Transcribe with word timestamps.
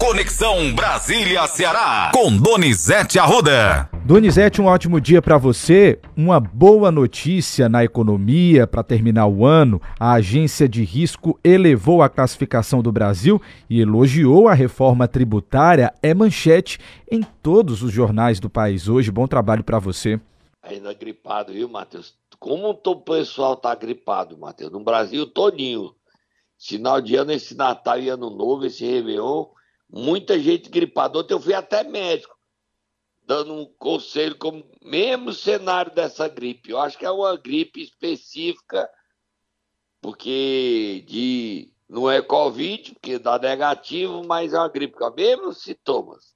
Conexão 0.00 0.74
Brasília-Ceará, 0.74 2.10
com 2.14 2.34
Donizete 2.34 3.18
Arruda. 3.18 3.86
Donizete, 4.02 4.58
um 4.58 4.64
ótimo 4.64 4.98
dia 4.98 5.20
para 5.20 5.36
você. 5.36 6.00
Uma 6.16 6.40
boa 6.40 6.90
notícia 6.90 7.68
na 7.68 7.84
economia 7.84 8.66
para 8.66 8.82
terminar 8.82 9.26
o 9.26 9.44
ano. 9.44 9.80
A 10.00 10.14
agência 10.14 10.66
de 10.66 10.82
risco 10.84 11.38
elevou 11.44 12.02
a 12.02 12.08
classificação 12.08 12.80
do 12.80 12.90
Brasil 12.90 13.42
e 13.68 13.78
elogiou 13.78 14.48
a 14.48 14.54
reforma 14.54 15.06
tributária. 15.06 15.92
É 16.02 16.14
manchete 16.14 16.78
em 17.12 17.22
todos 17.22 17.82
os 17.82 17.92
jornais 17.92 18.40
do 18.40 18.48
país 18.48 18.88
hoje. 18.88 19.10
Bom 19.10 19.26
trabalho 19.26 19.62
para 19.62 19.78
você. 19.78 20.18
Ainda 20.62 20.94
gripado, 20.94 21.52
viu, 21.52 21.68
Matheus? 21.68 22.14
Como 22.38 22.70
o 22.70 22.96
pessoal 22.96 23.54
tá 23.54 23.74
gripado, 23.74 24.38
Matheus? 24.38 24.72
No 24.72 24.80
Brasil 24.80 25.26
todinho. 25.26 25.94
Final 26.58 27.02
de 27.02 27.16
ano, 27.16 27.32
esse 27.32 27.54
Natal 27.54 28.00
e 28.00 28.08
Ano 28.08 28.30
Novo, 28.30 28.64
esse 28.64 28.84
Réveillon, 28.84 29.44
muita 29.90 30.38
gente 30.38 30.68
gripada. 30.68 31.18
Ontem 31.18 31.34
eu 31.34 31.40
fui 31.40 31.54
até 31.54 31.82
médico 31.84 32.38
dando 33.30 33.54
um 33.54 33.64
conselho 33.78 34.36
como 34.36 34.68
mesmo 34.82 35.32
cenário 35.32 35.94
dessa 35.94 36.26
gripe. 36.26 36.70
Eu 36.70 36.80
acho 36.80 36.98
que 36.98 37.06
é 37.06 37.10
uma 37.12 37.36
gripe 37.36 37.80
específica, 37.80 38.90
porque 40.00 41.04
de 41.06 41.72
não 41.88 42.10
é 42.10 42.20
Covid, 42.20 42.92
porque 42.94 43.20
dá 43.20 43.38
negativo, 43.38 44.26
mas 44.26 44.52
é 44.52 44.58
uma 44.58 44.68
gripe 44.68 44.96
com 44.96 45.06
os 45.06 45.14
mesmos 45.14 45.62
sintomas. 45.62 46.34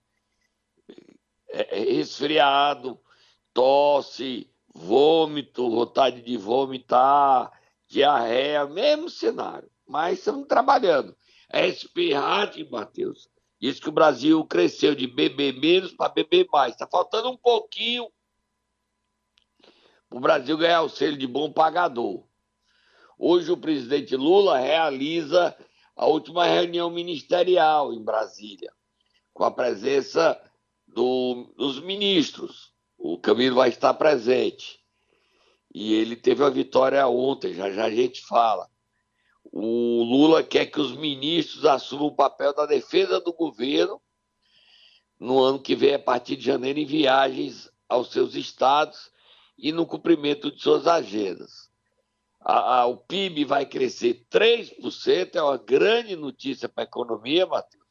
É, 1.48 1.81
é 1.81 1.95
resfriado, 1.95 2.97
tosse, 3.53 4.48
vômito, 4.73 5.69
vontade 5.69 6.23
de 6.23 6.37
vomitar, 6.37 7.53
diarreia, 7.89 8.67
mesmo 8.67 9.11
cenário. 9.11 9.69
Mas 9.84 10.19
estamos 10.19 10.47
trabalhando. 10.47 11.17
É 11.53 11.67
espirrar, 11.67 12.53
Matheus. 12.71 13.29
Diz 13.65 13.81
que 13.81 13.89
o 13.89 13.93
Brasil 13.93 14.45
cresceu 14.45 14.95
de 14.95 15.07
beber 15.07 15.59
menos 15.59 15.95
para 15.95 16.13
beber 16.13 16.47
mais. 16.53 16.75
Está 16.75 16.87
faltando 16.87 17.31
um 17.31 17.37
pouquinho 17.39 18.06
para 20.06 20.19
o 20.19 20.21
Brasil 20.21 20.59
ganhar 20.59 20.83
o 20.83 20.89
selo 20.91 21.17
de 21.17 21.27
bom 21.27 21.51
pagador. 21.51 22.27
Hoje 23.19 23.51
o 23.51 23.56
presidente 23.56 24.15
Lula 24.17 24.59
realiza 24.59 25.56
a 25.97 26.05
última 26.05 26.45
reunião 26.45 26.91
ministerial 26.91 27.91
em 27.95 28.05
Brasília, 28.05 28.71
com 29.33 29.45
a 29.45 29.51
presença 29.51 30.39
do, 30.87 31.51
dos 31.56 31.81
ministros. 31.81 32.71
O 32.99 33.19
Camilo 33.19 33.56
vai 33.56 33.71
estar 33.71 33.95
presente. 33.95 34.78
E 35.75 35.95
ele 35.95 36.17
teve 36.17 36.45
a 36.45 36.51
vitória 36.51 37.09
ontem, 37.09 37.55
já 37.55 37.71
já 37.71 37.87
a 37.87 37.91
gente 37.91 38.21
fala. 38.27 38.69
O 39.56 40.02
Lula 40.02 40.42
quer 40.42 40.66
que 40.66 40.80
os 40.80 40.97
ministros 40.97 41.64
assumam 41.64 42.08
o 42.08 42.16
papel 42.16 42.52
da 42.52 42.66
defesa 42.66 43.20
do 43.20 43.33
governo 43.33 44.02
no 45.16 45.41
ano 45.41 45.62
que 45.62 45.77
vem, 45.77 45.94
a 45.94 45.98
partir 45.98 46.34
de 46.34 46.44
janeiro, 46.44 46.80
em 46.80 46.84
viagens 46.84 47.70
aos 47.88 48.10
seus 48.10 48.34
estados 48.34 49.12
e 49.56 49.70
no 49.70 49.86
cumprimento 49.86 50.50
de 50.50 50.60
suas 50.60 50.88
agendas. 50.88 51.70
A, 52.41 52.80
a, 52.80 52.86
o 52.86 52.97
PIB 52.97 53.44
vai 53.44 53.64
crescer 53.64 54.27
3%, 54.28 55.36
é 55.36 55.42
uma 55.42 55.56
grande 55.56 56.16
notícia 56.16 56.69
para 56.69 56.82
a 56.82 56.88
economia, 56.88 57.47
Matheus. 57.47 57.84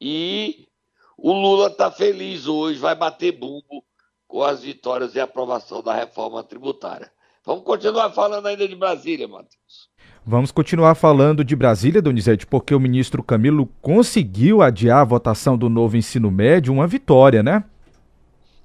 E 0.00 0.68
o 1.16 1.32
Lula 1.32 1.72
está 1.72 1.90
feliz 1.90 2.46
hoje, 2.46 2.78
vai 2.78 2.94
bater 2.94 3.32
bumbo 3.32 3.84
com 4.28 4.44
as 4.44 4.62
vitórias 4.62 5.16
e 5.16 5.20
aprovação 5.20 5.82
da 5.82 5.92
reforma 5.92 6.44
tributária. 6.44 7.12
Vamos 7.44 7.64
continuar 7.64 8.12
falando 8.12 8.46
ainda 8.46 8.68
de 8.68 8.76
Brasília, 8.76 9.26
Matheus. 9.26 9.88
Vamos 10.30 10.52
continuar 10.52 10.94
falando 10.94 11.42
de 11.42 11.56
Brasília, 11.56 12.02
Donizete, 12.02 12.46
porque 12.46 12.74
o 12.74 12.78
ministro 12.78 13.22
Camilo 13.22 13.64
conseguiu 13.80 14.60
adiar 14.60 15.00
a 15.00 15.04
votação 15.04 15.56
do 15.56 15.70
novo 15.70 15.96
ensino 15.96 16.30
médio, 16.30 16.70
uma 16.70 16.86
vitória, 16.86 17.42
né? 17.42 17.64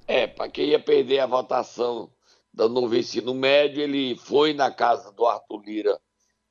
É, 0.05 0.27
para 0.27 0.49
quem 0.49 0.71
ia 0.71 0.79
perder 0.79 1.19
a 1.19 1.25
votação 1.25 2.09
do 2.53 2.67
novo 2.67 2.93
ensino 2.97 3.33
médio, 3.33 3.81
ele 3.81 4.17
foi 4.17 4.53
na 4.53 4.69
casa 4.69 5.09
do 5.13 5.25
Arthur 5.25 5.63
Lira 5.65 5.97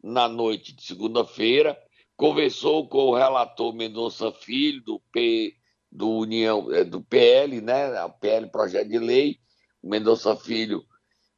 na 0.02 0.26
noite 0.26 0.74
de 0.74 0.82
segunda-feira, 0.82 1.76
conversou 2.16 2.88
com 2.88 3.08
o 3.08 3.14
relator 3.14 3.74
Mendonça 3.74 4.32
Filho, 4.32 4.82
do, 4.82 4.98
P, 5.12 5.52
do 5.90 6.08
União, 6.08 6.72
é, 6.72 6.84
do 6.84 7.02
PL, 7.02 7.60
né? 7.60 8.02
O 8.02 8.12
PL 8.12 8.46
Projeto 8.46 8.88
de 8.88 8.98
Lei, 8.98 9.36
o 9.82 9.90
Mendonça 9.90 10.34
Filho 10.36 10.82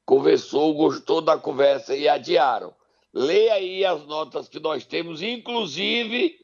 conversou, 0.07 0.73
gostou 0.75 1.21
da 1.21 1.37
conversa 1.37 1.97
e 1.97 2.09
adiaram. 2.09 2.73
Leia 3.15 3.55
aí 3.55 3.85
as 3.85 4.05
notas 4.07 4.49
que 4.49 4.59
nós 4.59 4.85
temos, 4.85 5.23
inclusive 5.23 6.37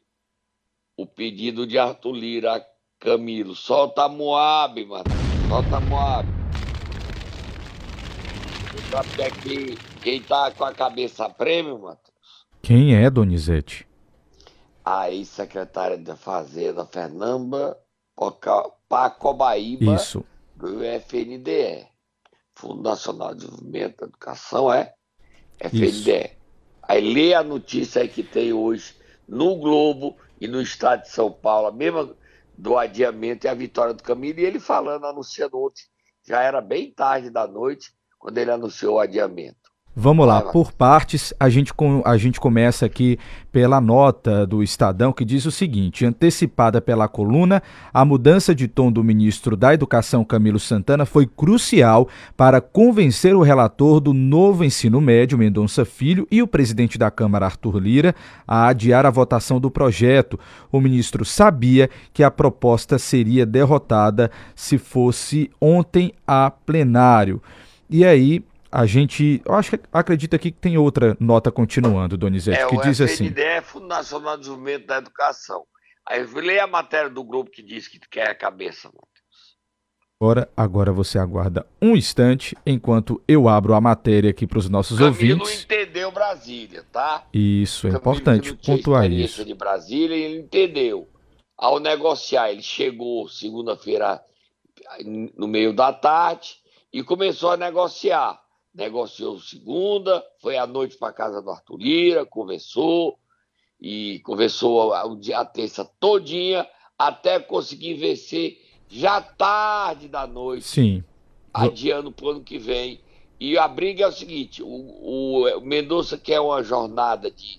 o 0.97 1.05
pedido 1.05 1.67
de 1.67 1.77
Arthur 1.77 2.13
Lira 2.13 2.65
Camilo. 3.01 3.57
Solta 3.57 4.05
a 4.05 4.09
Moab, 4.09 4.85
mano. 4.85 5.05
Solta 5.49 5.79
a 5.79 5.81
Moab. 5.81 6.29
Você 8.71 8.89
sabe 8.89 9.23
aqui 9.25 9.79
quem 10.01 10.23
tá 10.23 10.53
com 10.53 10.63
a 10.63 10.73
cabeça 10.73 11.29
prêmio, 11.29 11.77
Matheus? 11.77 12.47
Quem 12.63 12.95
é, 12.95 13.11
Donizete? 13.11 13.85
A 14.85 15.11
ex-secretária 15.11 15.99
da 15.99 16.15
Fazenda, 16.15 16.87
Fernanda 16.87 17.77
Pacobaíba, 18.89 19.97
Isso. 19.97 20.25
do 20.55 20.85
FNDE. 20.85 21.89
Fundo 22.55 22.83
Nacional 22.83 23.35
de 23.35 23.41
Desenvolvimento 23.41 23.97
da 23.97 24.07
Educação, 24.07 24.73
é? 24.73 24.95
FNDE. 25.59 25.87
Isso. 25.89 26.40
Aí 26.91 27.15
lê 27.15 27.35
a 27.35 27.45
notícia 27.45 28.09
que 28.09 28.21
tem 28.21 28.53
hoje 28.53 28.97
no 29.29 29.55
Globo 29.55 30.17
e 30.41 30.49
no 30.49 30.61
estado 30.61 31.03
de 31.03 31.11
São 31.11 31.31
Paulo, 31.31 31.69
a 31.69 31.73
mesma 31.73 32.17
do 32.59 32.77
adiamento 32.77 33.47
e 33.47 33.49
a 33.49 33.55
vitória 33.55 33.95
do 33.95 34.03
Camilo, 34.03 34.41
e 34.41 34.45
ele 34.45 34.59
falando, 34.59 35.07
anunciando 35.07 35.57
ontem, 35.57 35.85
já 36.27 36.43
era 36.43 36.61
bem 36.61 36.93
tarde 36.93 37.31
da 37.31 37.47
noite, 37.47 37.93
quando 38.19 38.39
ele 38.39 38.51
anunciou 38.51 38.97
o 38.97 38.99
adiamento. 38.99 39.60
Vamos 40.03 40.27
lá, 40.27 40.41
por 40.41 40.73
partes, 40.73 41.35
a 41.39 41.51
gente, 41.51 41.75
a 42.07 42.17
gente 42.17 42.41
começa 42.41 42.87
aqui 42.87 43.19
pela 43.53 43.83
nota 43.83 44.47
do 44.47 44.63
Estadão 44.63 45.13
que 45.13 45.27
diz 45.27 45.45
o 45.45 45.51
seguinte: 45.51 46.07
antecipada 46.07 46.81
pela 46.81 47.07
coluna, 47.07 47.63
a 47.93 48.03
mudança 48.03 48.55
de 48.55 48.67
tom 48.67 48.91
do 48.91 49.05
ministro 49.05 49.59
da 49.59 49.75
Educação 49.75 50.25
Camilo 50.25 50.59
Santana 50.59 51.05
foi 51.05 51.27
crucial 51.27 52.09
para 52.35 52.63
convencer 52.63 53.37
o 53.37 53.43
relator 53.43 54.01
do 54.01 54.15
novo 54.15 54.65
ensino 54.65 55.03
médio, 55.03 55.37
Mendonça 55.37 55.85
Filho, 55.85 56.27
e 56.31 56.41
o 56.41 56.47
presidente 56.47 56.97
da 56.97 57.11
Câmara, 57.11 57.45
Arthur 57.45 57.77
Lira, 57.77 58.15
a 58.49 58.69
adiar 58.69 59.05
a 59.05 59.11
votação 59.11 59.61
do 59.61 59.71
projeto. 59.71 60.41
O 60.73 60.81
ministro 60.81 61.27
sabia 61.27 61.91
que 62.15 62.25
a 62.25 62.31
proposta 62.31 62.99
seria 62.99 63.45
derrotada 63.45 64.31
se 64.57 64.79
fosse 64.79 65.51
ontem 65.61 66.15
a 66.27 66.51
plenário. 66.51 67.43
E 67.91 68.03
aí, 68.03 68.43
a 68.71 68.87
gente, 68.87 69.43
eu 69.45 69.55
acho 69.55 69.71
que 69.71 69.81
acredita 69.93 70.37
aqui 70.37 70.51
que 70.51 70.59
tem 70.59 70.79
outra 70.79 71.17
nota 71.19 71.51
continuando, 71.51 72.17
Donizete, 72.17 72.63
é, 72.63 72.67
que 72.67 72.77
diz 72.83 73.01
assim. 73.01 73.27
FNDE 73.27 73.43
é 73.43 73.61
Fundo 73.61 73.87
Nacional 73.87 74.37
de 74.37 74.43
Desenvolvimento 74.43 74.87
da 74.87 74.99
Educação. 74.99 75.65
Aí 76.07 76.25
lê 76.25 76.59
a 76.61 76.67
matéria 76.67 77.11
do 77.11 77.25
grupo 77.25 77.51
que 77.51 77.63
diz 77.63 77.89
que 77.89 77.99
quer 77.99 78.31
a 78.31 78.35
cabeça, 78.35 78.89
Matheus. 78.89 79.11
Agora, 80.23 80.51
agora 80.57 80.93
você 80.93 81.19
aguarda 81.19 81.67
um 81.81 81.97
instante 81.97 82.55
enquanto 82.67 83.23
eu 83.27 83.49
abro 83.49 83.75
a 83.75 83.81
matéria 83.81 84.31
aqui 84.31 84.47
para 84.47 84.59
os 84.59 84.69
nossos 84.69 84.99
Camilo 84.99 85.15
ouvintes. 85.15 85.65
Camilo 85.65 85.83
entendeu 85.83 86.13
Brasília, 86.13 86.85
tá? 86.93 87.27
Isso, 87.33 87.87
é 87.87 87.91
importante 87.91 88.55
pontuar 88.55 89.11
isso. 89.11 89.45
de 89.45 89.55
Brasília 89.55 90.15
ele 90.15 90.41
entendeu. 90.41 91.09
Ao 91.57 91.79
negociar, 91.79 92.51
ele 92.51 92.63
chegou 92.63 93.29
segunda-feira 93.29 94.21
no 95.37 95.49
meio 95.49 95.73
da 95.73 95.93
tarde 95.93 96.57
e 96.93 97.03
começou 97.03 97.53
a 97.53 97.57
negociar 97.57 98.39
negociou 98.75 99.39
segunda, 99.39 100.25
foi 100.41 100.57
à 100.57 100.67
noite 100.67 100.97
para 100.97 101.13
casa 101.13 101.43
do 101.43 101.51
Arthur 101.51 101.77
Lira, 101.79 102.27
conversou, 102.27 103.19
e 103.81 104.21
conversou 104.21 104.93
o 104.93 105.17
dia, 105.17 105.39
a 105.39 105.45
terça 105.45 105.85
todinha, 105.99 106.69
até 106.99 107.41
conseguir 107.41 107.95
vencer 107.95 108.61
já 108.89 109.21
tarde 109.21 110.09
da 110.09 110.27
noite. 110.27 110.67
Sim. 110.67 111.05
Adiando 111.53 112.13
para 112.13 112.27
o 112.27 112.31
ano 112.31 112.45
que 112.45 112.59
vem. 112.59 113.01
E 113.39 113.57
a 113.57 113.67
briga 113.67 114.05
é 114.05 114.09
o 114.09 114.13
seguinte: 114.13 114.63
o, 114.63 114.67
o, 114.67 115.59
o 115.59 115.61
Mendonça 115.63 116.19
quer 116.19 116.41
uma 116.41 116.63
jornada 116.63 117.31
de 117.31 117.59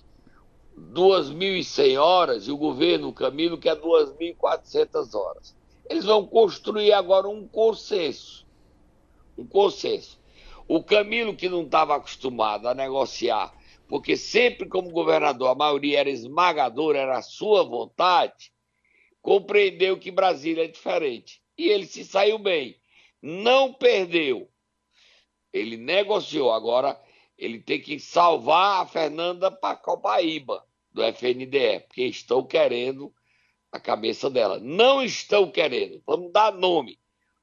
2.100 0.92 1.98
horas 1.98 2.46
e 2.46 2.52
o 2.52 2.56
governo, 2.56 3.08
o 3.08 3.12
Camilo, 3.12 3.58
quer 3.58 3.76
2.400 3.76 5.14
horas. 5.14 5.54
Eles 5.90 6.04
vão 6.04 6.24
construir 6.24 6.92
agora 6.92 7.28
um 7.28 7.46
consenso. 7.46 8.46
Um 9.36 9.44
consenso. 9.44 10.21
O 10.68 10.82
Camilo, 10.82 11.36
que 11.36 11.48
não 11.48 11.62
estava 11.62 11.96
acostumado 11.96 12.68
a 12.68 12.74
negociar, 12.74 13.52
porque 13.88 14.16
sempre 14.16 14.68
como 14.68 14.90
governador 14.90 15.50
a 15.50 15.54
maioria 15.54 16.00
era 16.00 16.10
esmagadora, 16.10 16.98
era 16.98 17.18
a 17.18 17.22
sua 17.22 17.62
vontade, 17.62 18.52
compreendeu 19.20 19.98
que 19.98 20.10
Brasília 20.10 20.64
é 20.64 20.68
diferente. 20.68 21.42
E 21.58 21.68
ele 21.68 21.86
se 21.86 22.04
saiu 22.04 22.38
bem. 22.38 22.76
Não 23.20 23.72
perdeu. 23.72 24.48
Ele 25.52 25.76
negociou. 25.76 26.52
Agora 26.52 26.98
ele 27.36 27.60
tem 27.60 27.80
que 27.80 27.98
salvar 27.98 28.82
a 28.82 28.86
Fernanda 28.86 29.50
Pacopaíba, 29.50 30.64
do 30.90 31.02
FNDE, 31.02 31.80
porque 31.86 32.04
estão 32.04 32.44
querendo 32.44 33.12
a 33.70 33.80
cabeça 33.80 34.28
dela. 34.28 34.58
Não 34.58 35.02
estão 35.02 35.50
querendo. 35.50 36.02
Vamos 36.06 36.32
dar 36.32 36.52
nome. 36.52 36.98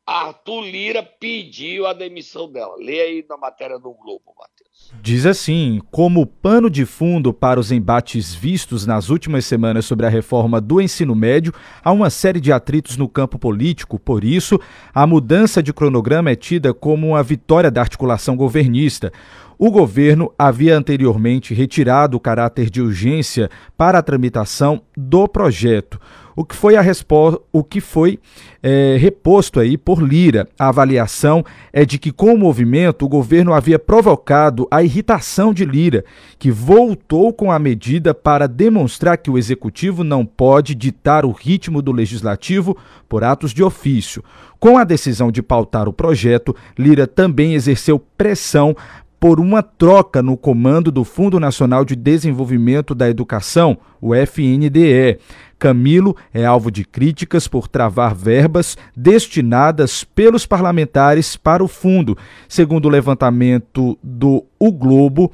Arthur 0.10 0.62
Lira 0.62 1.04
pediu 1.04 1.86
a 1.86 1.94
demissão 1.94 2.52
dela. 2.52 2.76
Lê 2.80 3.00
aí 3.00 3.26
na 3.30 3.38
matéria 3.38 3.78
do 3.78 3.94
Globo, 3.94 4.34
Matheus. 4.36 4.92
Diz 5.04 5.24
assim: 5.24 5.80
como 5.92 6.26
pano 6.26 6.68
de 6.68 6.84
fundo 6.84 7.32
para 7.32 7.60
os 7.60 7.72
embates 7.72 8.34
vistos 8.34 8.88
nas 8.88 9.10
últimas 9.10 9.46
semanas 9.46 9.86
sobre 9.86 10.08
a 10.08 10.10
reforma 10.10 10.60
do 10.60 10.82
ensino 10.82 11.14
médio, 11.14 11.54
há 11.84 11.92
uma 11.92 12.10
série 12.10 12.42
de 12.42 12.52
atritos 12.52 12.98
no 12.98 13.08
campo 13.08 13.38
político. 13.38 14.00
Por 14.00 14.24
isso, 14.24 14.60
a 14.92 15.06
mudança 15.06 15.62
de 15.62 15.72
cronograma 15.72 16.32
é 16.32 16.36
tida 16.36 16.74
como 16.74 17.10
uma 17.10 17.22
vitória 17.22 17.70
da 17.70 17.82
articulação 17.82 18.36
governista. 18.36 19.14
O 19.60 19.70
governo 19.70 20.34
havia 20.40 20.76
anteriormente 20.76 21.54
retirado 21.54 22.18
o 22.18 22.20
caráter 22.20 22.70
de 22.70 22.82
urgência 22.82 23.50
para 23.78 24.00
a 24.00 24.02
tramitação 24.02 24.82
do 24.98 25.28
projeto 25.28 26.00
o 26.40 26.46
que 26.46 26.56
foi 26.56 26.78
a 26.78 26.82
resposta, 26.82 27.42
o 27.52 27.62
que 27.62 27.82
foi 27.82 28.18
é, 28.64 28.96
reposto 28.98 29.60
aí 29.60 29.78
por 29.78 30.02
Lira. 30.02 30.48
A 30.58 30.70
avaliação 30.70 31.44
é 31.74 31.84
de 31.84 32.00
que 32.00 32.14
com 32.14 32.34
o 32.34 32.38
movimento 32.38 33.04
o 33.04 33.10
governo 33.10 33.54
havia 33.54 33.78
provocado 33.78 34.66
a 34.72 34.82
irritação 34.82 35.54
de 35.54 35.66
Lira, 35.66 36.06
que 36.38 36.50
voltou 36.50 37.34
com 37.34 37.52
a 37.52 37.60
medida 37.60 38.14
para 38.14 38.48
demonstrar 38.48 39.18
que 39.18 39.30
o 39.30 39.38
executivo 39.38 40.02
não 40.02 40.26
pode 40.26 40.76
ditar 40.76 41.26
o 41.26 41.32
ritmo 41.32 41.82
do 41.82 41.92
legislativo 41.92 42.78
por 43.10 43.22
atos 43.22 43.54
de 43.54 43.62
ofício. 43.62 44.24
Com 44.62 44.78
a 44.78 44.86
decisão 44.86 45.34
de 45.34 45.42
pautar 45.42 45.90
o 45.90 45.94
projeto, 45.94 46.56
Lira 46.78 47.06
também 47.06 47.54
exerceu 47.54 48.00
pressão 48.00 48.74
por 49.20 49.40
uma 49.40 49.62
troca 49.62 50.24
no 50.24 50.38
comando 50.38 50.92
do 50.92 51.04
Fundo 51.04 51.40
Nacional 51.40 51.84
de 51.84 51.96
Desenvolvimento 51.96 52.96
da 52.96 53.10
Educação, 53.10 53.78
o 54.00 54.16
FNDE. 54.16 55.20
Camilo 55.58 56.16
é 56.34 56.46
alvo 56.46 56.72
de 56.72 56.86
críticas 56.86 57.46
por 57.46 57.68
travar 57.68 58.16
verbas 58.16 58.78
destinadas 58.96 60.06
pelos 60.06 60.46
parlamentares 60.46 61.36
para 61.36 61.62
o 61.62 61.68
fundo. 61.68 62.18
Segundo 62.48 62.86
o 62.86 62.90
levantamento 62.90 64.00
do 64.02 64.46
O 64.58 64.72
Globo, 64.72 65.34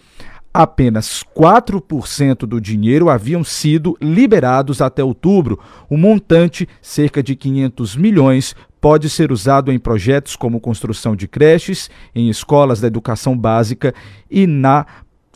apenas 0.52 1.24
4% 1.38 2.48
do 2.48 2.60
dinheiro 2.60 3.08
haviam 3.08 3.44
sido 3.44 3.96
liberados 4.02 4.82
até 4.82 5.04
outubro. 5.04 5.60
O 5.88 5.96
montante, 5.96 6.68
cerca 6.82 7.22
de 7.22 7.36
500 7.36 7.96
milhões, 7.96 8.56
pode 8.86 9.10
ser 9.10 9.32
usado 9.32 9.72
em 9.72 9.80
projetos 9.80 10.36
como 10.36 10.60
construção 10.60 11.16
de 11.16 11.28
creches, 11.28 11.90
em 12.14 12.30
escolas 12.30 12.80
da 12.80 12.86
educação 12.86 13.36
básica 13.36 13.92
e 14.30 14.46
na 14.46 14.86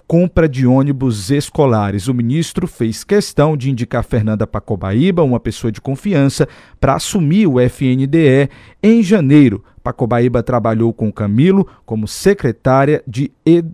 compra 0.05 0.47
de 0.47 0.67
ônibus 0.67 1.31
escolares. 1.31 2.07
O 2.07 2.13
ministro 2.13 2.67
fez 2.67 3.03
questão 3.03 3.57
de 3.57 3.71
indicar 3.71 4.03
Fernanda 4.03 4.45
Pacobaíba, 4.45 5.23
uma 5.23 5.39
pessoa 5.39 5.71
de 5.71 5.81
confiança, 5.81 6.47
para 6.79 6.93
assumir 6.93 7.47
o 7.47 7.59
FNDE 7.59 8.51
em 8.83 9.01
janeiro. 9.01 9.63
Pacobaíba 9.81 10.43
trabalhou 10.43 10.93
com 10.93 11.11
Camilo 11.11 11.67
como 11.87 12.07
secretária 12.07 13.01
de 13.07 13.31
ed 13.43 13.67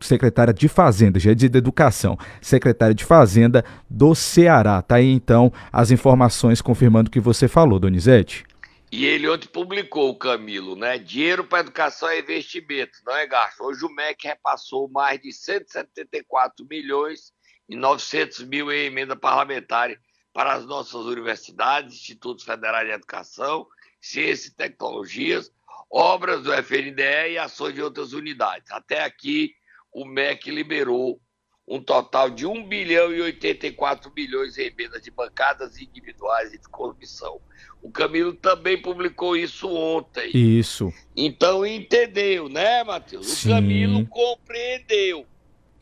secretária 0.00 0.52
de 0.52 0.66
Fazenda, 0.66 1.20
já 1.20 1.32
de 1.32 1.46
Educação, 1.46 2.18
secretária 2.40 2.94
de 2.94 3.04
Fazenda 3.04 3.64
do 3.88 4.16
Ceará. 4.16 4.82
Tá 4.82 4.96
aí 4.96 5.12
então 5.12 5.52
as 5.72 5.92
informações 5.92 6.60
confirmando 6.60 7.06
o 7.06 7.10
que 7.10 7.20
você 7.20 7.46
falou, 7.46 7.78
Donizete. 7.78 8.44
E 8.90 9.04
ele 9.04 9.28
ontem 9.28 9.48
publicou, 9.48 10.10
o 10.10 10.18
Camilo, 10.18 10.76
né? 10.76 10.96
Dinheiro 10.96 11.44
para 11.44 11.60
educação 11.60 12.08
é 12.08 12.20
investimento, 12.20 12.98
não 13.04 13.16
é 13.16 13.26
gasto. 13.26 13.62
Hoje 13.62 13.84
o 13.84 13.88
MEC 13.88 14.28
repassou 14.28 14.88
mais 14.88 15.20
de 15.20 15.32
174 15.32 16.64
milhões 16.70 17.32
e 17.68 17.74
900 17.74 18.44
mil 18.44 18.70
em 18.70 18.86
emenda 18.86 19.16
parlamentar 19.16 19.90
para 20.32 20.54
as 20.54 20.64
nossas 20.64 21.04
universidades, 21.04 21.96
institutos 21.96 22.44
federais 22.44 22.86
de 22.86 22.94
educação, 22.94 23.66
ciência 24.00 24.48
e 24.48 24.54
tecnologias, 24.54 25.50
obras 25.90 26.44
do 26.44 26.52
FNDE 26.52 27.32
e 27.32 27.38
ações 27.38 27.74
de 27.74 27.82
outras 27.82 28.12
unidades. 28.12 28.70
Até 28.70 29.02
aqui, 29.02 29.52
o 29.92 30.04
MEC 30.04 30.50
liberou 30.50 31.20
um 31.66 31.80
total 31.80 32.30
de 32.30 32.46
1 32.46 32.68
bilhão 32.68 33.12
e 33.12 33.20
84 33.20 34.12
milhões 34.14 34.56
em 34.56 34.66
emendas 34.66 35.02
de 35.02 35.10
bancadas 35.10 35.80
individuais 35.80 36.54
e 36.54 36.58
de 36.58 36.68
comissão. 36.68 37.40
O 37.82 37.90
Camilo 37.90 38.32
também 38.32 38.80
publicou 38.80 39.36
isso 39.36 39.68
ontem. 39.68 40.30
Isso. 40.32 40.92
Então 41.16 41.66
entendeu, 41.66 42.48
né, 42.48 42.84
Matheus? 42.84 43.26
Sim. 43.26 43.48
O 43.48 43.52
Camilo 43.52 44.06
compreendeu. 44.06 45.26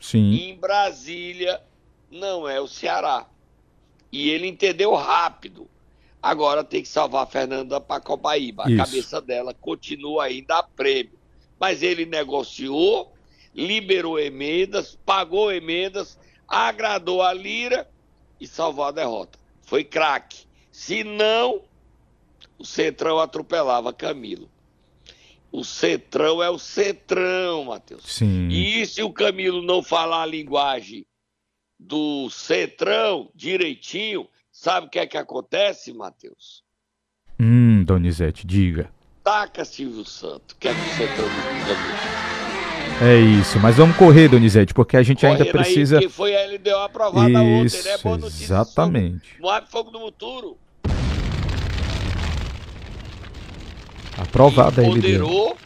Sim. 0.00 0.34
Em 0.34 0.56
Brasília 0.56 1.60
não 2.10 2.48
é 2.48 2.60
o 2.60 2.68
Ceará. 2.68 3.26
E 4.10 4.30
ele 4.30 4.46
entendeu 4.46 4.94
rápido. 4.94 5.68
Agora 6.22 6.64
tem 6.64 6.82
que 6.82 6.88
salvar 6.88 7.24
a 7.24 7.26
Fernanda 7.26 7.80
Pacobaíba. 7.80 8.64
A 8.66 8.70
Isso. 8.70 8.76
cabeça 8.78 9.20
dela 9.20 9.52
continua 9.52 10.24
ainda 10.24 10.58
a 10.58 10.62
prêmio. 10.62 11.18
Mas 11.58 11.82
ele 11.82 12.06
negociou 12.06 13.13
liberou 13.54 14.18
emendas, 14.18 14.98
pagou 15.06 15.52
emendas, 15.52 16.18
agradou 16.48 17.22
a 17.22 17.32
Lira 17.32 17.88
e 18.40 18.46
salvou 18.46 18.84
a 18.84 18.90
derrota. 18.90 19.38
Foi 19.62 19.84
craque. 19.84 20.44
Se 20.70 21.04
não, 21.04 21.62
o 22.58 22.64
Centrão 22.64 23.18
atropelava 23.18 23.92
Camilo. 23.92 24.50
O 25.52 25.62
Centrão 25.62 26.42
é 26.42 26.50
o 26.50 26.58
Centrão, 26.58 27.66
Matheus. 27.66 28.02
Sim. 28.04 28.48
E 28.48 28.84
se 28.86 29.02
o 29.02 29.12
Camilo 29.12 29.62
não 29.62 29.82
falar 29.82 30.22
a 30.22 30.26
linguagem 30.26 31.06
do 31.78 32.28
Centrão 32.28 33.30
direitinho, 33.34 34.28
sabe 34.50 34.88
o 34.88 34.90
que 34.90 34.98
é 34.98 35.06
que 35.06 35.16
acontece, 35.16 35.92
Matheus? 35.92 36.64
Hum, 37.38 37.84
Donizete, 37.84 38.44
diga. 38.44 38.90
Taca 39.22 39.64
Silvio 39.64 40.04
Santos, 40.04 40.56
que 40.58 40.66
é 40.66 40.74
do 40.74 40.80
Centrão 40.96 41.28
do 41.28 41.66
Camilo. 41.66 42.33
É 43.02 43.16
isso, 43.18 43.58
mas 43.58 43.76
vamos 43.76 43.96
correr, 43.96 44.28
Donizete, 44.28 44.72
porque 44.72 44.96
a 44.96 45.02
gente 45.02 45.26
ainda 45.26 45.38
Correndo 45.44 45.56
aí, 45.58 45.64
precisa. 45.64 45.98
que 45.98 46.08
foi 46.08 46.34
a 46.36 46.46
LDO 46.46 46.76
aprovada 46.76 47.38
ontem, 47.40 47.64
Isso, 47.64 47.84
né? 47.88 47.98
Boa 47.98 48.16
notícia. 48.18 48.44
exatamente. 48.44 49.40
Moab 49.40 49.68
Fogo 49.68 49.90
do 49.90 49.98
Futuro. 49.98 50.56
Aprovada 54.16 54.80
a 54.80 54.84
LDO. 54.84 54.98
Empoderou, 54.98 55.56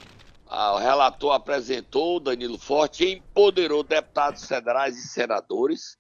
ah, 0.49 0.75
o 0.75 0.79
relator 0.79 1.33
apresentou, 1.35 2.17
o 2.17 2.21
Danilo 2.21 2.59
Forte, 2.59 3.05
empoderou 3.07 3.83
deputados 3.83 4.45
federais 4.47 4.97
e 4.97 5.07
senadores. 5.09 5.97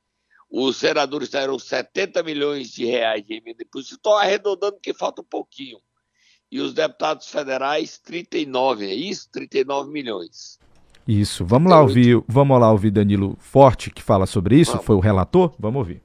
Os 0.50 0.78
senadores 0.78 1.28
deram 1.28 1.58
70 1.58 2.22
milhões 2.22 2.70
de 2.70 2.86
reais 2.86 3.24
de 3.24 3.34
emenda 3.34 3.62
imposto. 3.62 3.94
Estou 3.94 4.16
arredondando 4.16 4.78
que 4.82 4.94
falta 4.94 5.20
um 5.20 5.26
pouquinho. 5.26 5.78
E 6.50 6.58
os 6.58 6.72
deputados 6.72 7.28
federais, 7.28 7.98
39, 7.98 8.86
é 8.90 8.94
isso? 8.94 9.28
39 9.30 9.90
milhões. 9.92 10.58
Isso. 11.08 11.42
Vamos 11.42 11.72
lá 11.72 11.80
ouvir, 11.80 12.22
vamos 12.28 12.60
lá 12.60 12.70
ouvir 12.70 12.90
Danilo 12.90 13.34
Forte 13.40 13.90
que 13.90 14.02
fala 14.02 14.26
sobre 14.26 14.56
isso. 14.56 14.72
Vamos. 14.72 14.84
Foi 14.84 14.94
o 14.94 15.00
relator. 15.00 15.54
Vamos 15.58 15.78
ouvir. 15.78 16.02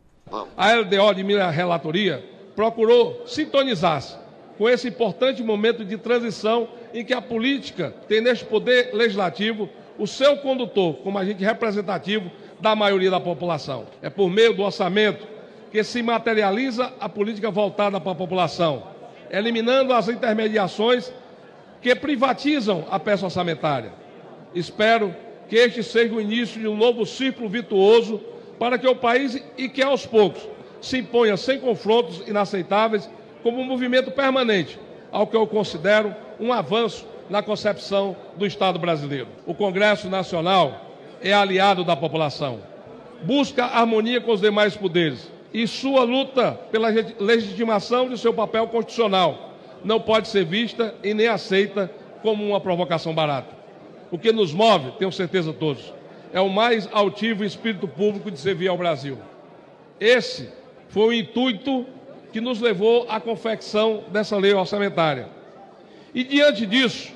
A 0.56 0.74
LDO 0.74 1.14
de 1.14 1.24
minha 1.26 1.50
relatoria 1.50 2.24
procurou 2.56 3.22
sintonizar-se 3.28 4.16
com 4.58 4.70
esse 4.70 4.88
importante 4.88 5.44
momento 5.44 5.84
de 5.84 5.98
transição 5.98 6.70
em 6.94 7.04
que 7.04 7.14
a 7.14 7.22
política 7.22 7.94
tem 8.08 8.22
neste 8.22 8.46
poder 8.46 8.92
legislativo 8.94 9.68
o 10.00 10.08
seu 10.08 10.38
condutor 10.38 10.96
como 11.04 11.18
agente 11.18 11.44
representativo 11.44 12.32
da 12.62 12.74
maioria 12.74 13.12
da 13.12 13.20
população. 13.20 13.86
É 14.02 14.10
por 14.10 14.30
meio 14.30 14.56
do 14.56 14.64
orçamento 14.64 15.28
que 15.70 15.84
se 15.84 16.02
materializa 16.02 16.94
a 16.98 17.10
política 17.10 17.52
voltada 17.52 18.00
para 18.00 18.14
a 18.14 18.16
população, 18.16 18.84
eliminando 19.30 19.92
as 19.92 20.08
intermediações 20.08 21.12
que 21.82 21.94
privatizam 21.94 22.86
a 22.90 22.98
peça 22.98 23.26
orçamentária. 23.26 24.03
Espero 24.56 25.16
que 25.48 25.56
este 25.56 25.84
seja 25.84 26.14
o 26.14 26.22
início 26.22 26.60
de 26.60 26.68
um 26.68 26.78
novo 26.78 27.06
círculo 27.06 27.50
virtuoso 27.50 28.22
para 28.60 28.78
que 28.78 28.88
o 28.88 28.96
país 28.96 29.42
e 29.58 29.68
que 29.68 29.82
aos 29.82 30.06
poucos 30.06 30.48
se 30.82 30.98
imponha 30.98 31.38
sem 31.38 31.60
confrontos 31.60 32.22
inaceitáveis 32.28 33.10
como 33.42 33.60
um 33.60 33.66
movimento 33.66 34.12
permanente, 34.12 34.80
ao 35.12 35.28
que 35.28 35.36
eu 35.36 35.46
considero 35.48 36.16
um 36.40 36.52
avanço 36.52 37.06
na 37.30 37.42
concepção 37.42 38.16
do 38.36 38.46
Estado 38.46 38.78
brasileiro. 38.80 39.28
O 39.46 39.54
Congresso 39.54 40.10
Nacional 40.10 40.92
é 41.22 41.34
aliado 41.34 41.84
da 41.84 41.96
população, 41.96 42.60
busca 43.24 43.66
harmonia 43.66 44.20
com 44.20 44.32
os 44.32 44.42
demais 44.42 44.76
poderes 44.76 45.32
e 45.54 45.68
sua 45.68 46.04
luta 46.04 46.54
pela 46.72 46.90
legitimação 47.20 48.10
de 48.10 48.18
seu 48.18 48.34
papel 48.34 48.68
constitucional 48.68 49.54
não 49.84 50.00
pode 50.00 50.28
ser 50.28 50.46
vista 50.46 50.96
e 51.04 51.14
nem 51.14 51.28
aceita 51.28 51.92
como 52.22 52.46
uma 52.46 52.60
provocação 52.60 53.14
barata. 53.14 53.63
O 54.14 54.20
que 54.20 54.32
nos 54.32 54.54
move, 54.54 54.92
tenho 55.00 55.12
certeza 55.12 55.52
todos, 55.52 55.92
é 56.32 56.40
o 56.40 56.48
mais 56.48 56.88
altivo 56.94 57.44
espírito 57.44 57.88
público 57.88 58.30
de 58.30 58.40
servir 58.40 58.68
ao 58.68 58.78
Brasil. 58.78 59.18
Esse 60.00 60.50
foi 60.88 61.08
o 61.08 61.14
intuito 61.14 61.84
que 62.32 62.40
nos 62.40 62.62
levou 62.62 63.08
à 63.10 63.20
confecção 63.20 64.04
dessa 64.10 64.38
lei 64.38 64.54
orçamentária. 64.54 65.30
E 66.14 66.24
diante 66.24 66.64
disso, 66.68 67.12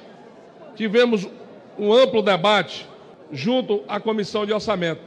tivemos 0.75 1.27
um 1.77 1.93
amplo 1.93 2.23
debate 2.23 2.87
junto 3.31 3.83
à 3.87 3.99
Comissão 3.99 4.43
de 4.43 4.51
Orçamento, 4.51 5.01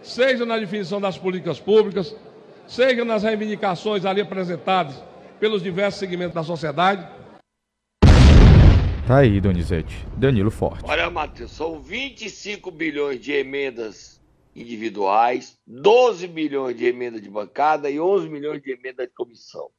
seja 0.00 0.46
na 0.46 0.56
definição 0.56 0.98
das 0.98 1.18
políticas 1.18 1.60
públicas, 1.60 2.16
seja 2.66 3.04
nas 3.04 3.22
reivindicações 3.22 4.06
ali 4.06 4.22
apresentadas 4.22 4.94
pelos 5.38 5.62
diversos 5.62 6.00
segmentos 6.00 6.34
da 6.34 6.42
sociedade. 6.42 7.06
Tá 9.06 9.18
aí, 9.18 9.40
Donizete. 9.40 10.06
Danilo 10.16 10.50
Forte. 10.50 10.84
Olha, 10.84 11.10
Matheus, 11.10 11.50
são 11.50 11.80
25 11.80 12.70
bilhões 12.70 13.20
de 13.20 13.32
emendas 13.32 14.22
individuais, 14.54 15.58
12 15.66 16.28
bilhões 16.28 16.76
de 16.76 16.86
emenda 16.86 17.20
de 17.20 17.28
bancada 17.28 17.90
e 17.90 17.98
11 17.98 18.28
milhões 18.28 18.62
de 18.62 18.70
emenda 18.70 19.04
de 19.04 19.12
comissão. 19.12 19.70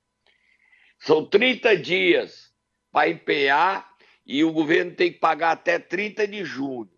São 0.99 1.25
30 1.25 1.77
dias 1.77 2.53
para 2.91 3.09
empenhar 3.09 3.89
e 4.25 4.43
o 4.43 4.51
governo 4.51 4.91
tem 4.91 5.13
que 5.13 5.19
pagar 5.19 5.51
até 5.51 5.79
30 5.79 6.27
de 6.27 6.43
junho. 6.43 6.91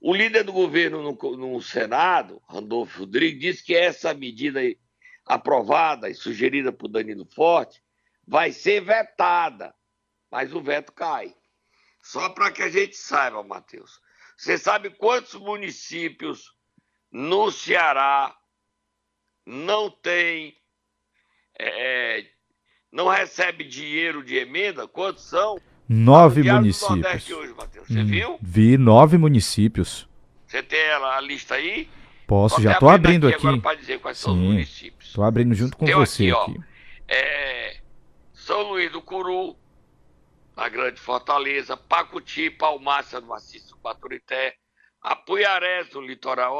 O 0.00 0.14
líder 0.14 0.44
do 0.44 0.52
governo 0.54 1.02
no, 1.02 1.36
no 1.36 1.60
Senado, 1.60 2.40
Randolfo 2.48 3.00
Rodrigues, 3.00 3.40
disse 3.40 3.64
que 3.64 3.74
essa 3.74 4.14
medida 4.14 4.60
aprovada 5.26 6.08
e 6.08 6.14
sugerida 6.14 6.72
por 6.72 6.88
Danilo 6.88 7.26
Forte 7.26 7.82
vai 8.26 8.52
ser 8.52 8.80
vetada, 8.80 9.74
mas 10.30 10.54
o 10.54 10.62
veto 10.62 10.92
cai. 10.92 11.34
Só 12.02 12.28
para 12.30 12.50
que 12.50 12.62
a 12.62 12.70
gente 12.70 12.96
saiba, 12.96 13.42
Matheus. 13.42 14.00
Você 14.36 14.56
sabe 14.56 14.90
quantos 14.90 15.34
municípios 15.34 16.54
no 17.10 17.50
Ceará 17.50 18.34
não 19.44 19.90
tem, 19.90 20.56
é, 21.58 22.24
não 22.92 23.08
recebe 23.08 23.64
dinheiro 23.64 24.22
de 24.22 24.36
emenda? 24.36 24.86
Quantos 24.86 25.24
são? 25.24 25.58
Nove 25.88 26.42
municípios. 26.42 27.30
Hoje, 27.30 27.54
Você 27.54 28.00
hum, 28.00 28.06
viu? 28.06 28.38
Vi 28.42 28.76
nove 28.76 29.16
municípios. 29.16 30.06
Você 30.46 30.62
tem 30.62 30.90
a 30.90 31.20
lista 31.20 31.54
aí? 31.54 31.88
Posso, 32.26 32.60
já 32.60 32.72
estou 32.72 32.90
abrindo 32.90 33.26
aqui. 33.26 33.46
aqui. 33.46 33.76
Dizer 33.78 33.98
quais 34.00 34.18
Sim, 34.18 34.24
são 34.24 34.32
os 34.34 34.38
municípios. 34.38 35.08
Estou 35.08 35.24
abrindo 35.24 35.54
junto 35.54 35.76
com 35.76 35.86
tem 35.86 35.94
você 35.94 36.30
aqui. 36.30 36.50
aqui. 36.52 36.60
É, 37.08 37.78
São 38.34 38.62
Luís 38.68 38.92
do 38.92 39.00
Curu, 39.00 39.56
na 40.58 40.68
Grande 40.68 41.00
Fortaleza, 41.00 41.76
Pacuti, 41.76 42.50
Palmácia, 42.50 43.20
no 43.20 43.28
Maciço 43.28 43.76
Baturité, 43.76 44.56
Apuiarés, 45.00 45.88
no 45.92 46.00
litoral, 46.00 46.58